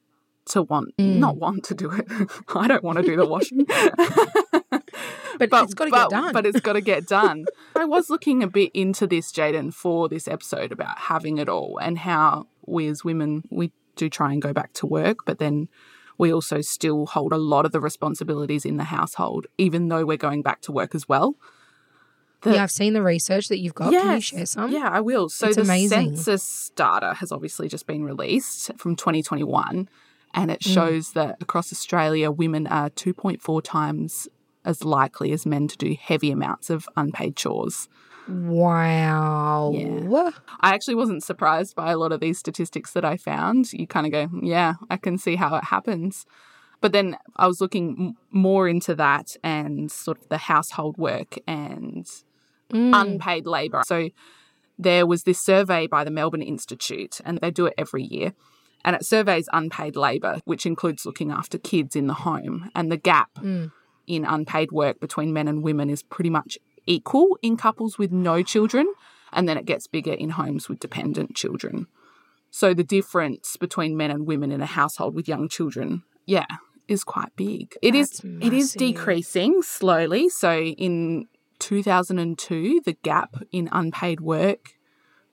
[0.46, 1.18] to want, mm.
[1.18, 2.08] not want to do it.
[2.56, 3.66] I don't want to do the washing.
[3.66, 6.34] but, it's got to get done.
[6.34, 7.46] But it's got to get done.
[7.76, 11.80] I was looking a bit into this, Jaden, for this episode about having it all
[11.82, 15.68] and how we as women, we do try and go back to work, but then
[16.18, 20.18] we also still hold a lot of the responsibilities in the household, even though we're
[20.18, 21.36] going back to work as well.
[22.42, 23.92] the- yeah, I've seen the research that you've got.
[23.94, 24.70] Can you share some?
[24.70, 25.30] Yeah, I will.
[25.30, 26.18] So It's the amazing.
[26.18, 29.88] census data has obviously just been released from 2021,
[30.34, 30.54] and Mm.
[30.54, 34.28] it shows that across Australia, women are 2.4 times
[34.66, 37.88] as likely as men to do heavy amounts of unpaid chores.
[38.28, 39.72] Wow.
[39.74, 40.32] Yeah.
[40.62, 43.74] I actually wasn't surprised by a lot of these statistics that I found.
[43.74, 46.26] You kind of go, yeah, I can see how it happens.
[46.82, 51.38] But then I was looking m- more into that and sort of the household work
[51.48, 52.06] and
[52.72, 53.02] mm.
[53.02, 53.84] unpaid labour.
[53.86, 54.10] So
[54.78, 58.34] there was this survey by the Melbourne Institute, and they do it every year.
[58.84, 62.70] And it surveys unpaid labour, which includes looking after kids in the home.
[62.76, 63.72] And the gap mm.
[64.06, 68.44] in unpaid work between men and women is pretty much equal in couples with no
[68.44, 68.92] children.
[69.32, 71.88] And then it gets bigger in homes with dependent children.
[72.52, 76.46] So the difference between men and women in a household with young children, yeah,
[76.88, 77.76] is quite big.
[77.82, 78.80] It is That's it is massive.
[78.80, 80.30] decreasing slowly.
[80.30, 81.26] So in
[81.60, 84.74] 2002, the gap in unpaid work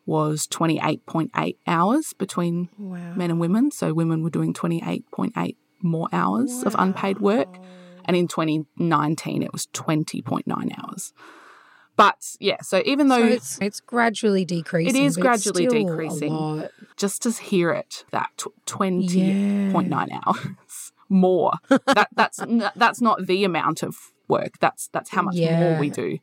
[0.06, 3.14] was 28.8 hours between Wow.
[3.14, 3.70] men and women.
[3.70, 7.58] So women were doing 28.8 more hours of unpaid work.
[8.06, 10.44] And in 2019, it was 20.9
[10.78, 11.12] hours.
[12.00, 15.02] But yeah, so even though So it's it's gradually decreasing.
[15.04, 16.64] is but it's gradually decreasing.
[16.96, 22.40] just to hear it, that tw- 20.9 hours more, that, that's,
[22.76, 23.96] that's not the amount of
[24.28, 24.58] work.
[24.60, 26.18] That's, that's how much more we do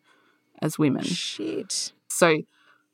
[0.61, 1.03] as women.
[1.03, 1.93] Shit.
[2.07, 2.41] So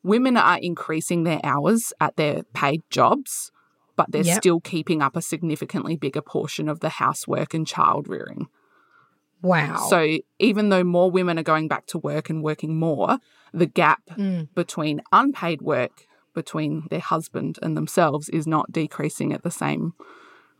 [0.04, 3.52] women are increasing their hours at their paid jobs,
[3.96, 4.38] but they're Yep.
[4.38, 8.48] still keeping up a significantly bigger portion of the housework and child rearing.
[9.44, 9.86] Wow.
[9.90, 13.20] So even though more women are going back to work and working more,
[13.54, 14.48] the gap Mm.
[14.56, 19.94] between unpaid work between their husband and themselves is not decreasing at the same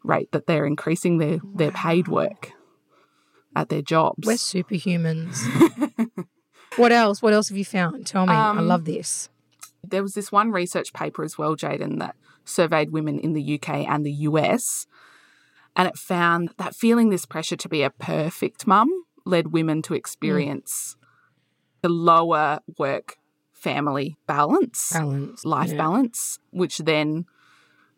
[0.04, 2.52] rate that they're increasing their, their paid work
[3.56, 4.28] at their jobs.
[4.28, 5.38] We're superhumans.
[6.76, 7.22] what else?
[7.22, 8.06] What else have you found?
[8.06, 8.34] Tell me.
[8.34, 9.30] I Um, love this.
[9.88, 12.16] there was this one research paper as well, Jaden, that
[12.46, 14.86] surveyed women in the UK and the US.
[15.76, 18.90] And it found that feeling this pressure to be a perfect mum
[19.26, 20.96] led women to experience
[21.82, 23.18] the lower work
[23.54, 25.46] family balance, Balance.
[25.46, 25.78] life yeah.
[25.78, 27.26] balance, which then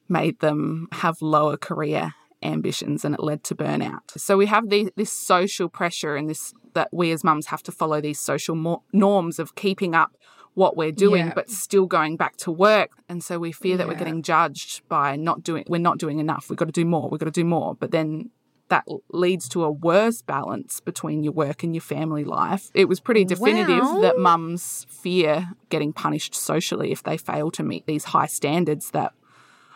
[0.08, 4.12] made them have lower career ambitions and it led to burnout.
[4.18, 7.72] So we have the, this social pressure and this that we as mums have to
[7.72, 10.18] follow these social mo- norms of keeping up
[10.56, 11.34] what we're doing Yeah.
[11.36, 15.16] but still going back to work and so we fear that we're getting judged by
[15.16, 17.46] not doing we're not doing enough we've got to do more we've got to do
[17.46, 18.30] more but then
[18.70, 22.72] that leads to a worse balance between your work and your family life.
[22.74, 27.86] It was pretty definitive that mums fear getting punished socially if they fail to meet
[27.86, 29.14] these high standards that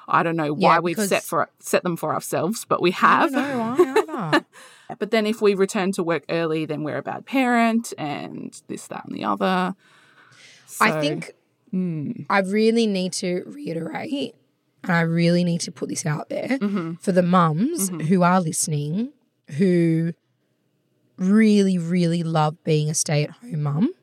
[0.08, 3.32] I don't know why Yeah, we've set for set them for ourselves, but we have.
[3.32, 3.60] don't know
[4.08, 4.46] why either.
[4.98, 8.88] But then if we return to work early, then we're a bad parent and this,
[8.88, 9.76] that, and the other.
[10.80, 11.32] I think
[11.72, 12.12] Hmm.
[12.32, 14.34] I really need to reiterate,
[14.84, 16.94] and I really need to put this out there Mm-hmm.
[16.96, 19.14] for the mums who are listening,
[19.58, 20.14] who
[21.18, 23.94] really, really love being a stay at home mum.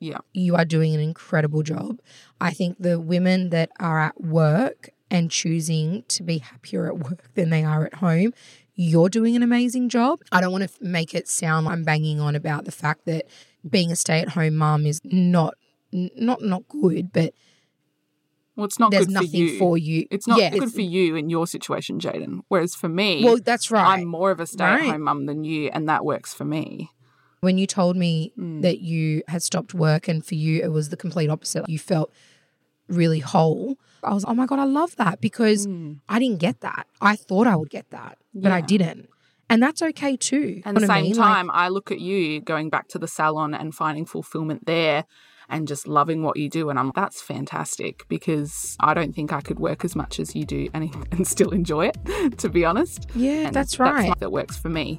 [0.00, 0.18] Yeah.
[0.32, 2.00] You are doing an incredible job.
[2.40, 7.32] I think the women that are at work and choosing to be happier at work
[7.34, 8.32] than they are at home,
[8.74, 10.20] you're doing an amazing job.
[10.32, 13.26] I don't want to make it sound like I'm banging on about the fact that
[13.68, 15.54] being a stay at home mum is not
[15.94, 17.32] not not good, but
[18.56, 19.58] Well, it's not there's good nothing for you.
[19.58, 20.06] for you.
[20.10, 22.40] It's not Yeah, good for you in your situation, Jaden.
[22.48, 23.98] Whereas for me, Well, that's right.
[24.00, 24.90] I'm more of a stay at Right.
[24.90, 26.90] home mum than you, and that works for me.
[27.40, 28.62] when you told me Mm.
[28.62, 32.10] that you had stopped work and for you it was the complete opposite, you felt
[32.88, 33.76] really whole.
[34.02, 35.66] I was, oh my God, I love that because
[36.08, 36.86] I didn't get that.
[37.02, 38.66] I thought I would get that, but I Mm.
[38.66, 39.08] Didn't.
[39.50, 40.62] And that's okay too.
[40.64, 41.16] And at the what I same mean?
[41.18, 45.04] Like, time, I look at you going back to the salon and finding fulfillment there
[45.48, 46.70] and just loving what you do.
[46.70, 50.44] And I'm that's fantastic because I don't think I could work as much as you
[50.44, 53.08] do and, and still enjoy it, to be honest.
[53.14, 54.08] yeah, And that's right.
[54.08, 54.98] That's that works for me.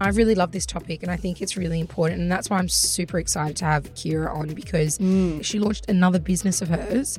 [0.00, 2.20] I really love this topic and I think it's really important.
[2.20, 5.44] And that's why I'm super excited to have Keira on because Mm.
[5.44, 7.18] she launched another business of hers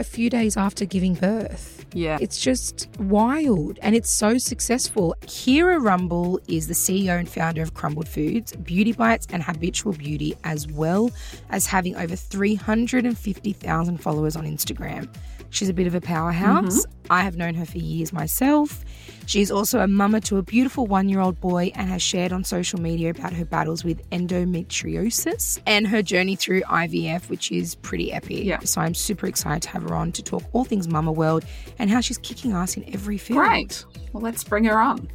[0.00, 1.84] a few days after giving birth.
[1.92, 2.18] Yeah.
[2.20, 5.14] It's just wild and it's so successful.
[5.22, 10.34] Keira Rumble is the CEO and founder of Krumbled Foods, Beauty Bites, and Habitual Beauty,
[10.44, 11.10] as well
[11.50, 15.08] as having over 350,000 followers on Instagram.
[15.50, 16.86] She's a bit of a powerhouse.
[16.86, 17.12] Mm-hmm.
[17.12, 18.84] I have known her for years myself.
[19.30, 22.42] She's also a mama to a beautiful one year old boy and has shared on
[22.42, 28.12] social media about her battles with endometriosis and her journey through IVF, which is pretty
[28.12, 28.42] epic.
[28.42, 28.58] Yeah.
[28.64, 31.44] So I'm super excited to have her on to talk all things mama world
[31.78, 33.38] and how she's kicking ass in every field.
[33.38, 33.84] Great.
[34.12, 35.08] Well, let's bring her on.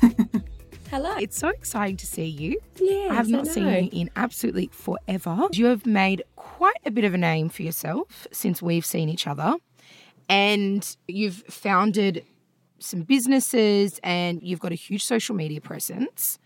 [0.90, 1.16] Hello.
[1.16, 2.60] It's so exciting to see you.
[2.76, 5.48] Yes, I have not seen you in absolutely forever.
[5.50, 9.26] You have made quite a bit of a name for yourself since we've seen each
[9.26, 9.56] other.
[10.28, 12.24] And you've founded
[12.78, 16.38] some businesses and you've got a huge social media presence.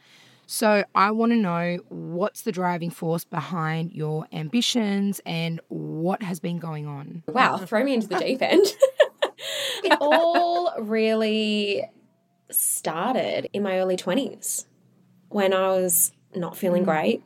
[0.47, 6.41] So I want to know what's the driving force behind your ambitions and what has
[6.41, 7.23] been going on.
[7.29, 8.67] Wow, throw me into the deep end.
[9.85, 11.89] it all really
[12.51, 14.67] started in my early 20s
[15.29, 16.87] when I was not feeling mm.
[16.87, 17.23] great,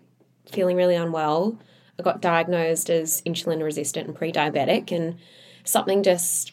[0.52, 1.58] feeling really unwell.
[1.98, 5.16] I got diagnosed as insulin resistant and pre diabetic, and
[5.64, 6.52] something just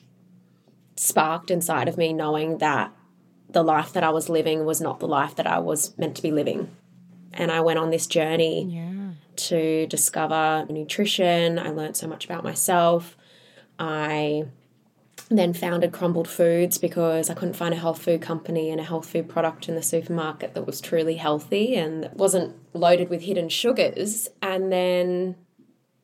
[1.01, 2.91] sparked inside of me knowing that
[3.49, 6.21] the life that I was living was not the life that I was meant to
[6.21, 6.69] be living.
[7.33, 9.13] And I went on this journey Yeah.
[9.47, 11.57] to discover nutrition.
[11.57, 13.17] I learned so much about myself.
[13.79, 14.45] I
[15.29, 19.07] then founded Krumbled Foods because I couldn't find a health food company and a health
[19.09, 23.49] food product in the supermarket that was truly healthy and that wasn't loaded with hidden
[23.49, 24.29] sugars.
[24.41, 25.35] And then,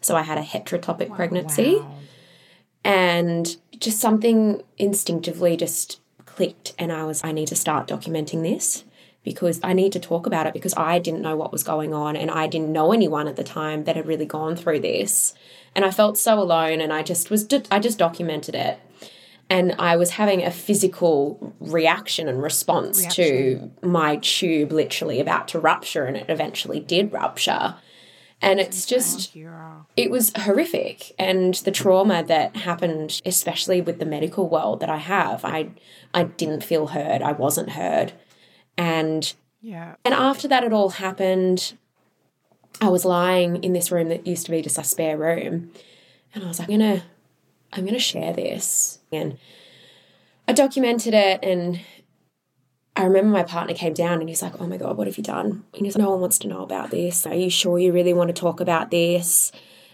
[0.02, 1.92] So I had a heterotopic pregnancy Wow.
[2.84, 8.84] and just something instinctively just clicked and I was I need to start documenting this
[9.26, 12.16] because I need to talk about it because I didn't know what was going on
[12.16, 15.34] and I didn't know anyone at the time that had really gone through this.
[15.76, 18.80] And I felt so alone and I just was I just documented it.
[19.50, 25.60] And I was having a physical reaction and response to my tube literally about to
[25.60, 27.76] rupture and it eventually did rupture.
[28.42, 29.36] And it's just
[29.98, 31.14] it was horrific.
[31.18, 35.70] And the trauma that happened especially with the medical world that i have i
[36.14, 37.24] i didn't feel heard.
[37.24, 38.14] I wasn't heard
[38.78, 39.96] and Yeah.
[40.04, 41.74] and after that it all happened
[42.82, 45.72] i was lying in this room that used to be just a spare room
[46.34, 47.04] and i was like i'm gonna
[47.74, 49.38] i'm gonna share this and
[50.48, 51.80] i documented it and
[52.98, 55.24] I remember my partner came down and he's like, Oh my God, what have you
[55.24, 55.66] done?
[55.74, 57.28] And he's like, No one wants to know about this.
[57.28, 59.52] Are you sure you really want to talk about this?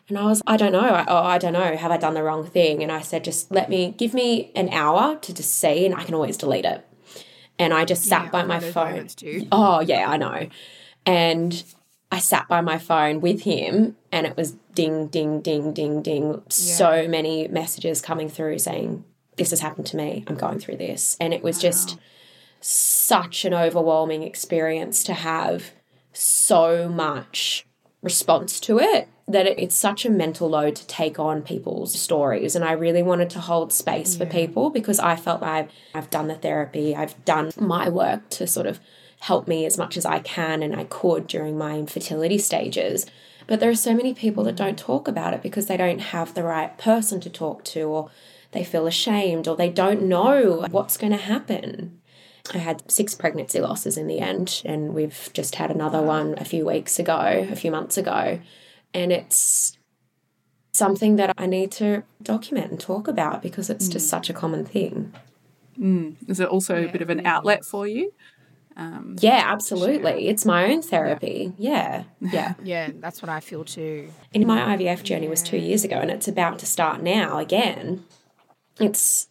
[0.07, 0.81] And I was, I don't know.
[0.81, 1.75] I, oh, I don't know.
[1.75, 2.83] Have I done the wrong thing?
[2.83, 6.03] And I said, Just let me, give me an hour to just see and I
[6.03, 6.85] can always delete it.
[7.61, 9.07] And I just sat Yeah, by my phone.
[9.51, 10.47] Oh, yeah, I know.
[11.05, 11.63] And
[12.11, 16.41] I sat by my phone with him and it was ding, ding, ding, ding, ding.
[16.49, 19.05] So many messages coming through saying,
[19.37, 20.23] This has happened to me.
[20.25, 21.15] I'm going through this.
[21.19, 21.99] And it was just
[22.61, 25.71] such an overwhelming experience to have
[26.13, 27.67] so much
[28.01, 32.63] response to it that it's such a mental load to take on people's stories and
[32.63, 36.35] i really wanted to hold space for people because i felt like i've done the
[36.35, 38.79] therapy i've done my work to sort of
[39.21, 43.05] help me as much as i can and i could during my infertility stages.
[43.47, 46.33] But there are so many people that don't talk about it because they don't have
[46.33, 48.09] the right person to talk to or
[48.51, 51.99] they feel ashamed or they don't know what's going to happen.
[52.53, 56.45] I had six pregnancy losses in the end, and we've just had another one a
[56.45, 58.39] few weeks ago, a few months ago.
[58.93, 59.77] And it's
[60.73, 64.09] something that I need to document and talk about because it's just mm.
[64.09, 65.13] such a common thing.
[65.77, 66.15] Mm.
[66.27, 68.13] Is it also a bit of an outlet for you?
[68.77, 70.27] Um, yeah, absolutely.
[70.27, 71.53] It's my own therapy.
[71.57, 72.53] Yeah, yeah.
[72.63, 74.09] Yeah, that's what I feel too.
[74.33, 78.05] And my IVF journey was two years ago, and it's about to start now again.
[78.79, 79.27] It's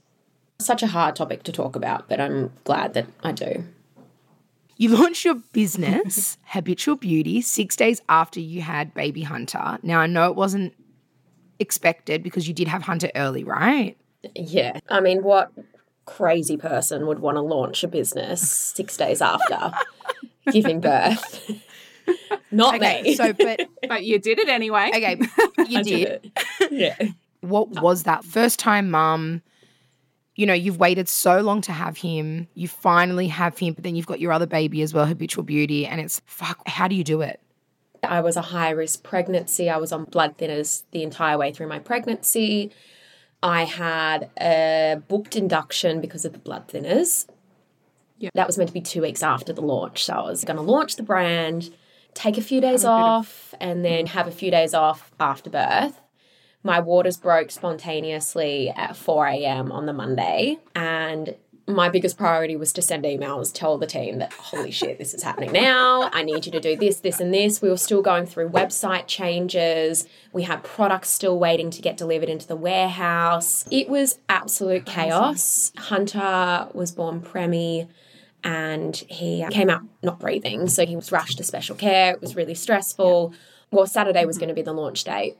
[0.59, 3.65] such a hard topic to talk about, but I'm glad that I do.
[4.81, 9.79] You launched your business, Habitual Beauty, six days after you had baby Hunter.
[9.83, 10.73] Now, I know it wasn't
[11.59, 13.99] expected because you did have Hunter early, right?
[14.35, 14.81] Yeah.
[14.89, 15.53] I mean, what
[16.07, 19.71] crazy person would want to launch a business six days after
[20.51, 21.51] giving birth?
[22.51, 23.15] Not Okay, me.
[23.17, 24.89] so, but, But you did it anyway.
[24.95, 25.21] okay,
[25.69, 26.09] you did.
[26.25, 26.71] it.
[26.71, 26.97] Yeah.
[27.43, 28.25] What was that?
[28.25, 29.43] First time mum,
[30.41, 33.95] you know, you've waited so long to have him, you finally have him, but then
[33.95, 37.05] you've got your other baby as well, habitual beauty, and it's fuck, how do you
[37.05, 37.43] do it?
[38.03, 39.69] I was a high risk pregnancy.
[39.69, 42.73] I was on blood thinners the entire way through my pregnancy.
[43.43, 47.27] I had a booked induction because of the blood thinners.
[48.21, 48.33] Yep.
[48.35, 50.05] That was meant to be two weeks after the launch.
[50.07, 51.69] So I was going to launch the brand,
[52.15, 56.01] take a few days off, and then have a few days off after birth.
[56.63, 59.73] My waters broke spontaneously at 4 a.m.
[59.73, 61.35] on the Monday, and
[61.67, 65.23] my biggest priority was to send emails, tell the team that, holy shit, this is
[65.23, 66.11] happening now.
[66.13, 67.63] I need you to do this, this, and this.
[67.63, 70.07] We were still going through website changes.
[70.33, 73.65] We had products still waiting to get delivered into the warehouse.
[73.71, 75.73] It was absolute chaos.
[75.77, 77.89] Hunter was born preemie
[78.43, 80.69] and he came out not breathing.
[80.69, 82.13] So he was rushed to special care.
[82.13, 83.35] It was really stressful.
[83.71, 85.37] Well, Saturday was going to be the launch date.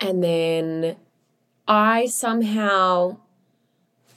[0.00, 0.96] And then
[1.68, 3.18] I somehow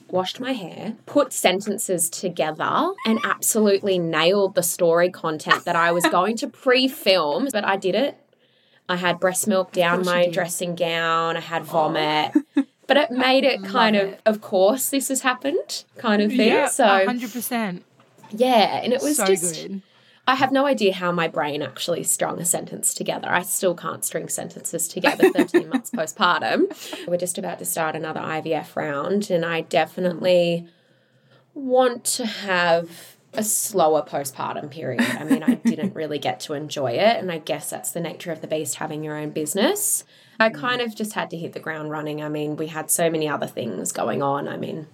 [0.08, 6.04] washed my hair, put sentences together, and absolutely nailed the story content that I was
[6.10, 8.16] going to pre film, but I did it.
[8.88, 12.32] I had breast milk down my dressing gown, I had vomit.
[12.86, 14.20] But it made it kind of, it.
[14.26, 16.48] of course, this has happened kind of thing.
[16.48, 17.82] Yeah, so, 100%.
[18.30, 19.66] yeah, and it was so just.
[19.66, 19.82] good.
[20.28, 23.28] I have no idea how my brain actually strung a sentence together.
[23.28, 27.06] I still can't string sentences together 13 months postpartum.
[27.06, 30.66] We're just about to start another IVF round, and I definitely
[31.54, 35.02] want to have a slower postpartum period.
[35.02, 38.32] I mean, I didn't really get to enjoy it, and I guess that's the nature
[38.32, 40.04] of the beast having your own business.
[40.40, 40.54] I mm.
[40.54, 42.22] kind of just had to hit the ground running.
[42.22, 44.48] I mean, we had so many other things going on.
[44.48, 44.86] I mean,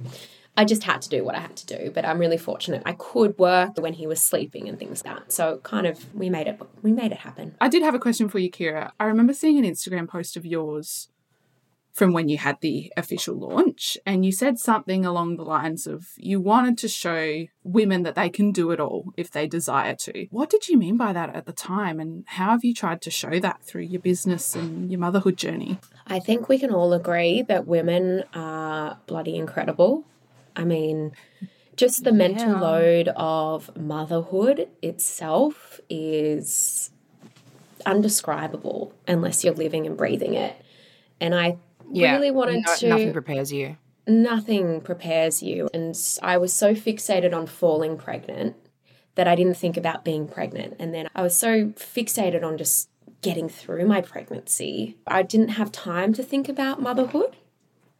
[0.56, 2.92] I just had to do what I had to do, but I'm really fortunate I
[2.92, 5.32] could work when he was sleeping and things like that.
[5.32, 7.54] So kind of we made it we made it happen.
[7.60, 8.92] I did have a question for you, Keira.
[9.00, 11.08] I remember seeing an Instagram post of yours
[11.92, 16.08] from when you had the official launch, and you said something along the lines of
[16.16, 20.26] you wanted to show women that they can do it all if they desire to.
[20.30, 23.10] What did you mean by that at the time, and how have you tried to
[23.10, 25.78] show that through your business and your motherhood journey?
[26.06, 30.06] I think we can all agree that women are bloody incredible.
[30.56, 31.12] I mean,
[31.76, 32.60] just the mental Yeah.
[32.60, 36.90] load of motherhood itself is
[37.86, 40.54] undescribable unless you're living and breathing it.
[41.20, 41.56] And I
[41.90, 42.12] Yeah.
[42.14, 43.76] really wanted no- to Nothing prepares you.
[44.06, 45.68] nothing prepares you.
[45.74, 48.56] And I was so fixated on falling pregnant
[49.14, 50.74] that I didn't think about being pregnant.
[50.78, 52.88] And then I was so fixated on just
[53.20, 57.36] getting through my pregnancy, I didn't have time to think about motherhood.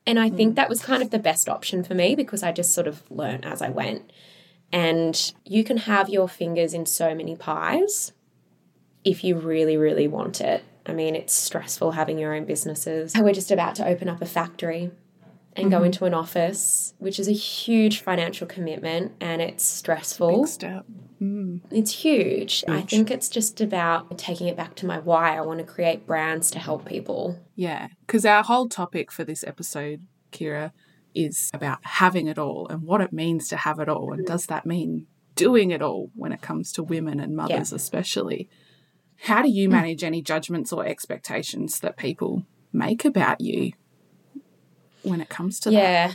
[0.06, 0.54] And I think hmm.
[0.54, 3.44] that was kind of the best option for me because I just sort of learned
[3.44, 4.10] as I went.
[4.72, 8.12] And you can have your fingers in so many pies
[9.04, 10.64] if you really, really want it.
[10.86, 13.14] I mean, it's stressful having your own businesses.
[13.16, 14.90] We're just about to open up a factory
[15.56, 15.86] and go mm-hmm.
[15.86, 20.42] into an office, which is a huge financial commitment and it's stressful.
[20.42, 20.84] Big step.
[21.20, 21.60] Mm.
[21.70, 22.64] It's huge.
[22.66, 25.36] I think it's just about taking it back to my why.
[25.36, 27.38] I want to create brands to help people.
[27.54, 30.72] Yeah, because our whole topic for this episode, Keira,
[31.14, 34.12] is about having it all and what it means to have it all.
[34.12, 34.26] And mm.
[34.26, 38.48] does that mean doing it all when it comes to women and mothers, especially?
[39.24, 39.72] How do you mm.
[39.72, 43.72] manage any judgments or expectations that people make about you
[45.02, 45.74] when it comes to that?
[45.74, 46.12] Yeah.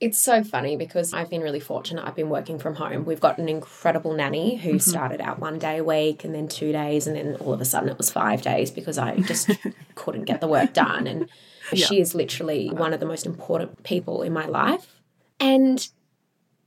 [0.00, 2.04] It's so funny because I've been really fortunate.
[2.04, 3.04] I've been working from home.
[3.04, 4.78] We've got an incredible nanny who mm-hmm.
[4.78, 7.64] started out one day a week and then two days, and then all of a
[7.64, 9.50] sudden it was five days because I just
[9.94, 11.06] couldn't get the work done.
[11.06, 11.30] And
[11.72, 15.00] she is literally one of the most important people in my life.
[15.40, 15.88] And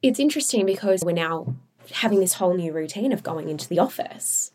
[0.01, 1.55] it's interesting because we're now
[1.91, 4.51] having this whole new routine of going into the office.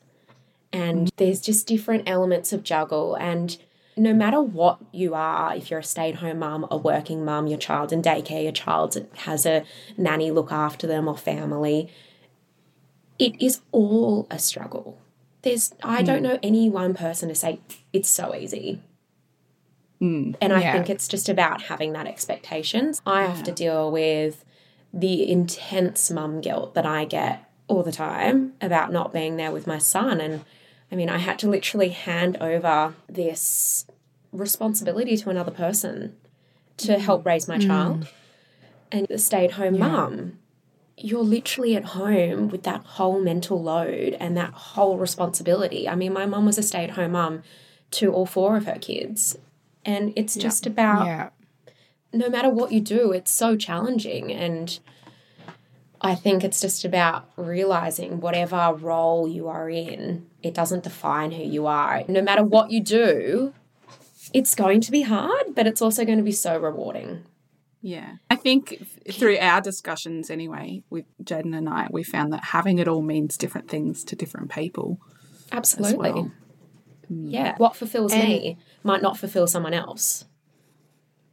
[0.72, 3.14] And there's just different elements of juggle.
[3.14, 3.56] And
[3.96, 7.46] no matter what you are, if you're a stay at home mum, a working mum,
[7.46, 9.64] your child's in daycare, your child has a
[9.96, 11.92] nanny look after them or family,
[13.18, 14.98] it is all a struggle.
[15.42, 16.24] There's, I don't hmm.
[16.24, 17.60] know any one person to say
[17.92, 18.80] it's so easy.
[19.98, 20.32] Hmm.
[20.40, 20.72] And I Yeah.
[20.72, 23.02] think it's just about having that expectations.
[23.04, 24.44] I have to deal with
[24.92, 29.66] the intense mum guilt that I get all the time about not being there with
[29.66, 30.20] my son.
[30.20, 30.44] And
[30.92, 33.86] I mean, I had to literally hand over this
[34.30, 36.14] responsibility to another person
[36.76, 36.98] to mm.
[36.98, 37.66] help raise my mm.
[37.66, 38.08] child.
[38.92, 40.38] And the stay at home mum,
[40.98, 45.88] you're literally at home with that whole mental load and that whole responsibility.
[45.88, 47.42] I mean, my mum was a stay at home mum
[47.92, 49.38] to all four of her kids.
[49.86, 51.30] And it's just about Yeah.
[52.12, 54.30] no matter what you do, it's so challenging.
[54.30, 54.78] And
[56.02, 61.42] I think it's just about realizing whatever role you are in, it doesn't define who
[61.42, 62.02] you are.
[62.08, 63.54] No matter what you do,
[64.34, 67.24] it's going to be hard, but it's also going to be so rewarding.
[67.82, 68.16] Yeah.
[68.30, 72.88] I think through our discussions anyway with Jaden and I, we found that having it
[72.88, 75.00] all means different things to different people.
[75.50, 76.12] Absolutely.
[76.12, 76.24] well.
[76.24, 76.32] Mm.
[77.12, 77.32] Mm.
[77.32, 77.54] Yeah.
[77.58, 80.24] What fulfills me might not fulfill someone else.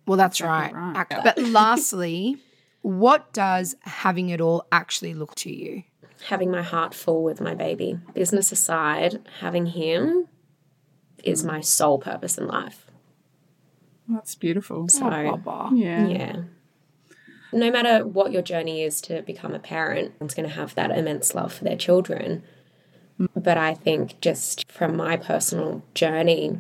[0.06, 0.96] Well, that's Exactly right.
[1.12, 1.24] right.
[1.24, 2.38] But lastly,
[2.82, 5.84] what does having it all actually look to you?
[6.28, 7.98] Having my heart full with my baby.
[8.14, 10.28] Business aside, having him
[11.24, 12.86] is my sole purpose in life.
[14.08, 14.88] That's beautiful.
[14.90, 15.70] So, Blah, blah.
[15.74, 16.08] yeah.
[16.08, 16.36] yeah.
[17.52, 20.92] No matter what your journey is to become a parent, one's going to have that
[20.92, 22.44] immense love for their children.
[23.36, 26.60] But I think just from my personal journey,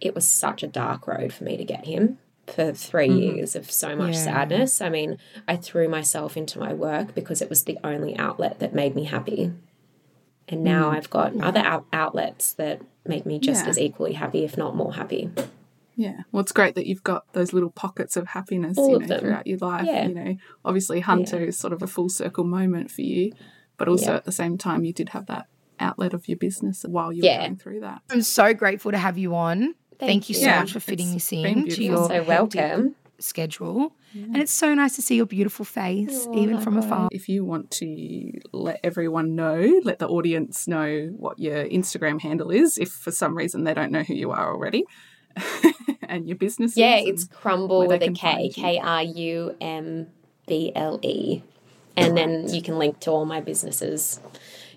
[0.00, 3.18] it was such a dark road for me to get him for 3 mm-hmm.
[3.18, 4.24] years of so much Yeah.
[4.24, 4.80] sadness.
[4.80, 5.18] I mean,
[5.48, 9.04] I threw myself into my work because it was the only outlet that made me
[9.04, 9.52] happy.
[10.48, 10.96] And now mm-hmm.
[10.96, 13.70] I've got other out- outlets that make me just Yeah.
[13.70, 15.30] as equally happy, if not more happy.
[15.96, 16.22] Yeah.
[16.32, 19.08] Well, it's great that you've got those little pockets of happiness All you of know,
[19.08, 19.20] them.
[19.20, 19.86] throughout your life.
[19.86, 20.06] Yeah.
[20.08, 23.32] You know, obviously Hunter is sort of a full circle moment for you,
[23.76, 24.16] but also Yeah.
[24.16, 25.46] at the same time you did have that
[25.80, 27.38] outlet of your business while you Yeah.
[27.38, 28.02] were going through that.
[28.10, 29.74] I'm so grateful to have you on.
[29.98, 30.40] Thank, you you.
[30.40, 32.94] so Yeah, much for fitting it's this in to your so welcome.
[33.18, 33.92] schedule.
[34.14, 37.08] And it's so nice to see your beautiful face, Oh, even from afar.
[37.10, 42.50] If you want to let everyone know, let the audience know what your Instagram handle
[42.52, 44.84] is, if for some reason they don't know who you are already,
[46.08, 46.76] and your business.
[46.76, 48.62] Yeah, it's crumble with a can K, find you.
[48.62, 50.06] K R U M
[50.46, 51.42] B L E.
[51.96, 54.20] And then you can link to all my businesses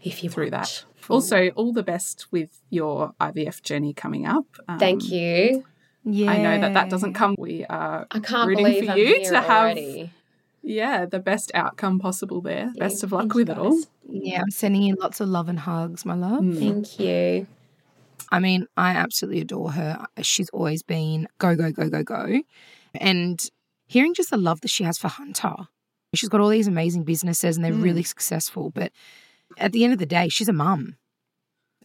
[0.03, 0.51] if you through want.
[0.51, 0.83] that.
[1.15, 4.45] Also, all the best with your IVF journey coming up.
[4.67, 5.63] Um, Thank you.
[6.03, 6.31] Yeah.
[6.31, 7.35] I know that that doesn't come.
[7.37, 9.77] We are I can't rooting believe for I'm you here to have
[10.63, 12.71] yeah the best outcome possible there.
[12.77, 13.79] Best of luck with you it all.
[14.09, 16.41] Yeah, I'm sending you lots of love and hugs, my love.
[16.41, 16.59] Mm.
[16.59, 17.47] Thank you.
[18.31, 20.05] I mean, I absolutely adore her.
[20.21, 22.41] She's always been go, go, go, go, go.
[22.95, 23.39] And
[23.87, 25.53] hearing just the love that she has for Hunter.
[26.13, 27.83] She's got all these amazing businesses and they're Mm.
[27.83, 28.69] really successful.
[28.73, 28.91] But
[29.57, 30.95] at the end of the day, she's a mum.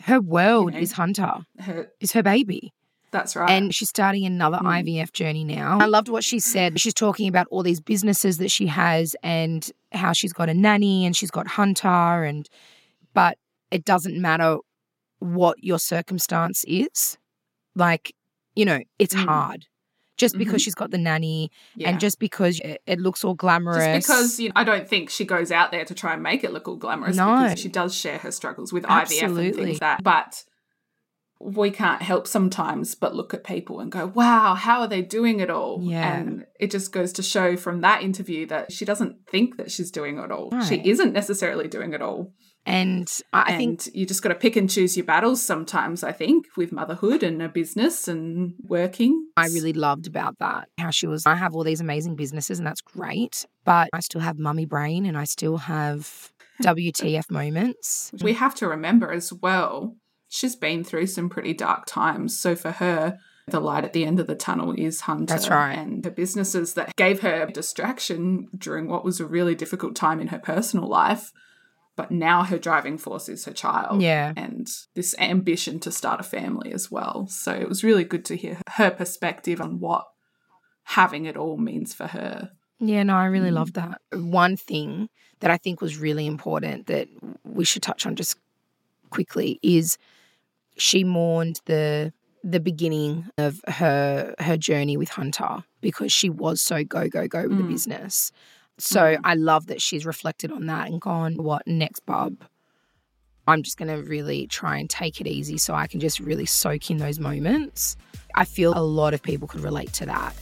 [0.02, 0.78] Her world know.
[0.78, 2.72] is Hunter, Her- is her baby.
[3.10, 3.50] that's right.
[3.50, 4.82] And she's starting another Mm.
[4.82, 5.78] IVF journey now.
[5.80, 6.80] I loved what she said.
[6.80, 11.04] She's talking about all these businesses that she has and how she's got a nanny
[11.04, 12.48] and she's got Hunter and
[13.14, 13.36] but
[13.70, 14.56] it doesn't matter
[15.18, 17.18] what your circumstance is.
[17.76, 18.14] Like,
[18.56, 19.24] you know, it's Mm.
[19.26, 19.66] hard.
[20.22, 20.64] Just because Mhm.
[20.64, 21.88] she's got the nanny yeah.
[21.88, 23.84] and just because it, it looks all glamorous.
[23.84, 26.44] Just because you know, I don't think she goes out there to try and make
[26.44, 27.42] it look all glamorous No.
[27.42, 30.02] because she does share her struggles with IVF and things like that.
[30.02, 30.44] But
[31.40, 35.40] we can't help sometimes but look at people and go, wow, how are they doing
[35.40, 35.80] it all?
[35.82, 36.14] Yeah.
[36.14, 39.90] And it just goes to show from that interview that she doesn't think that she's
[39.90, 40.52] doing it all.
[40.62, 42.32] She isn't necessarily doing it all.
[42.64, 46.12] And I, and think you just got to pick and choose your battles sometimes, I
[46.12, 49.26] think, with motherhood and a business and working.
[49.36, 50.68] I really loved about that.
[50.78, 54.20] How she was, I have all these amazing businesses and that's great, but I still
[54.20, 56.32] have mummy brain and I still have
[56.62, 58.12] WTF moments.
[58.22, 59.96] We have to remember as well,
[60.28, 62.38] she's been through some pretty dark times.
[62.38, 65.26] So for her, the light at the end of the tunnel is Hunter.
[65.26, 65.74] That's right.
[65.74, 70.28] And the businesses that gave her distraction during what was a really difficult time in
[70.28, 71.32] her personal life.
[71.95, 74.01] But now her driving force is her child.
[74.01, 74.32] Yeah.
[74.36, 77.26] And this ambition to start a family as well.
[77.28, 80.07] So it was really good to hear her perspective on what
[80.84, 82.51] having it all means for her.
[82.80, 83.55] Yeah, no, I really Mm.
[83.55, 84.01] love that.
[84.12, 85.09] One thing
[85.40, 87.09] that I think was really important that
[87.45, 88.36] we should touch on just
[89.11, 89.99] quickly is
[90.76, 92.12] she mourned the
[92.45, 97.43] the beginning of her her journey with Hunter because she was so go go go
[97.47, 97.68] with the Mm.
[97.68, 98.32] business.
[98.83, 99.20] So mm.
[99.22, 102.35] I love that she's reflected on that and gone, what next, bub?
[103.47, 106.47] I'm just going to really try and take it easy so I can just really
[106.47, 107.97] soak in those moments.
[108.35, 110.35] I feel a lot of people could relate to that.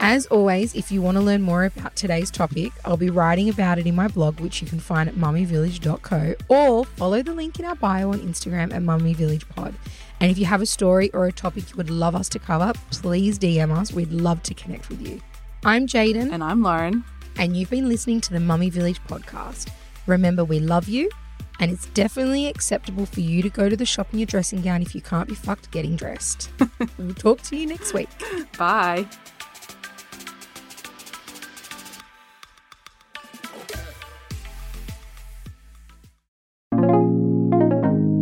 [0.00, 3.78] As always, if you want to learn more about today's topic, I'll be writing about
[3.78, 7.64] it in my blog, which you can find at mummyvillage.co, or follow the link in
[7.64, 9.74] our bio on Instagram at mummyvillagepod.
[10.20, 12.74] And if you have a story or a topic you would love us to cover,
[12.90, 13.92] please DM us.
[13.92, 15.22] We'd love to connect with you.
[15.64, 17.04] I'm Jaden, And I'm Lauren.
[17.36, 19.70] and you've been listening to the Mummy Village podcast.
[20.06, 21.08] Remember, we love you,
[21.60, 24.82] and it's definitely acceptable for you to go to the shop in your dressing gown
[24.82, 26.50] if you can't be fucked getting dressed.
[26.98, 28.08] we'll talk to you next week.
[28.58, 29.06] Bye.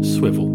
[0.03, 0.49] Swivel.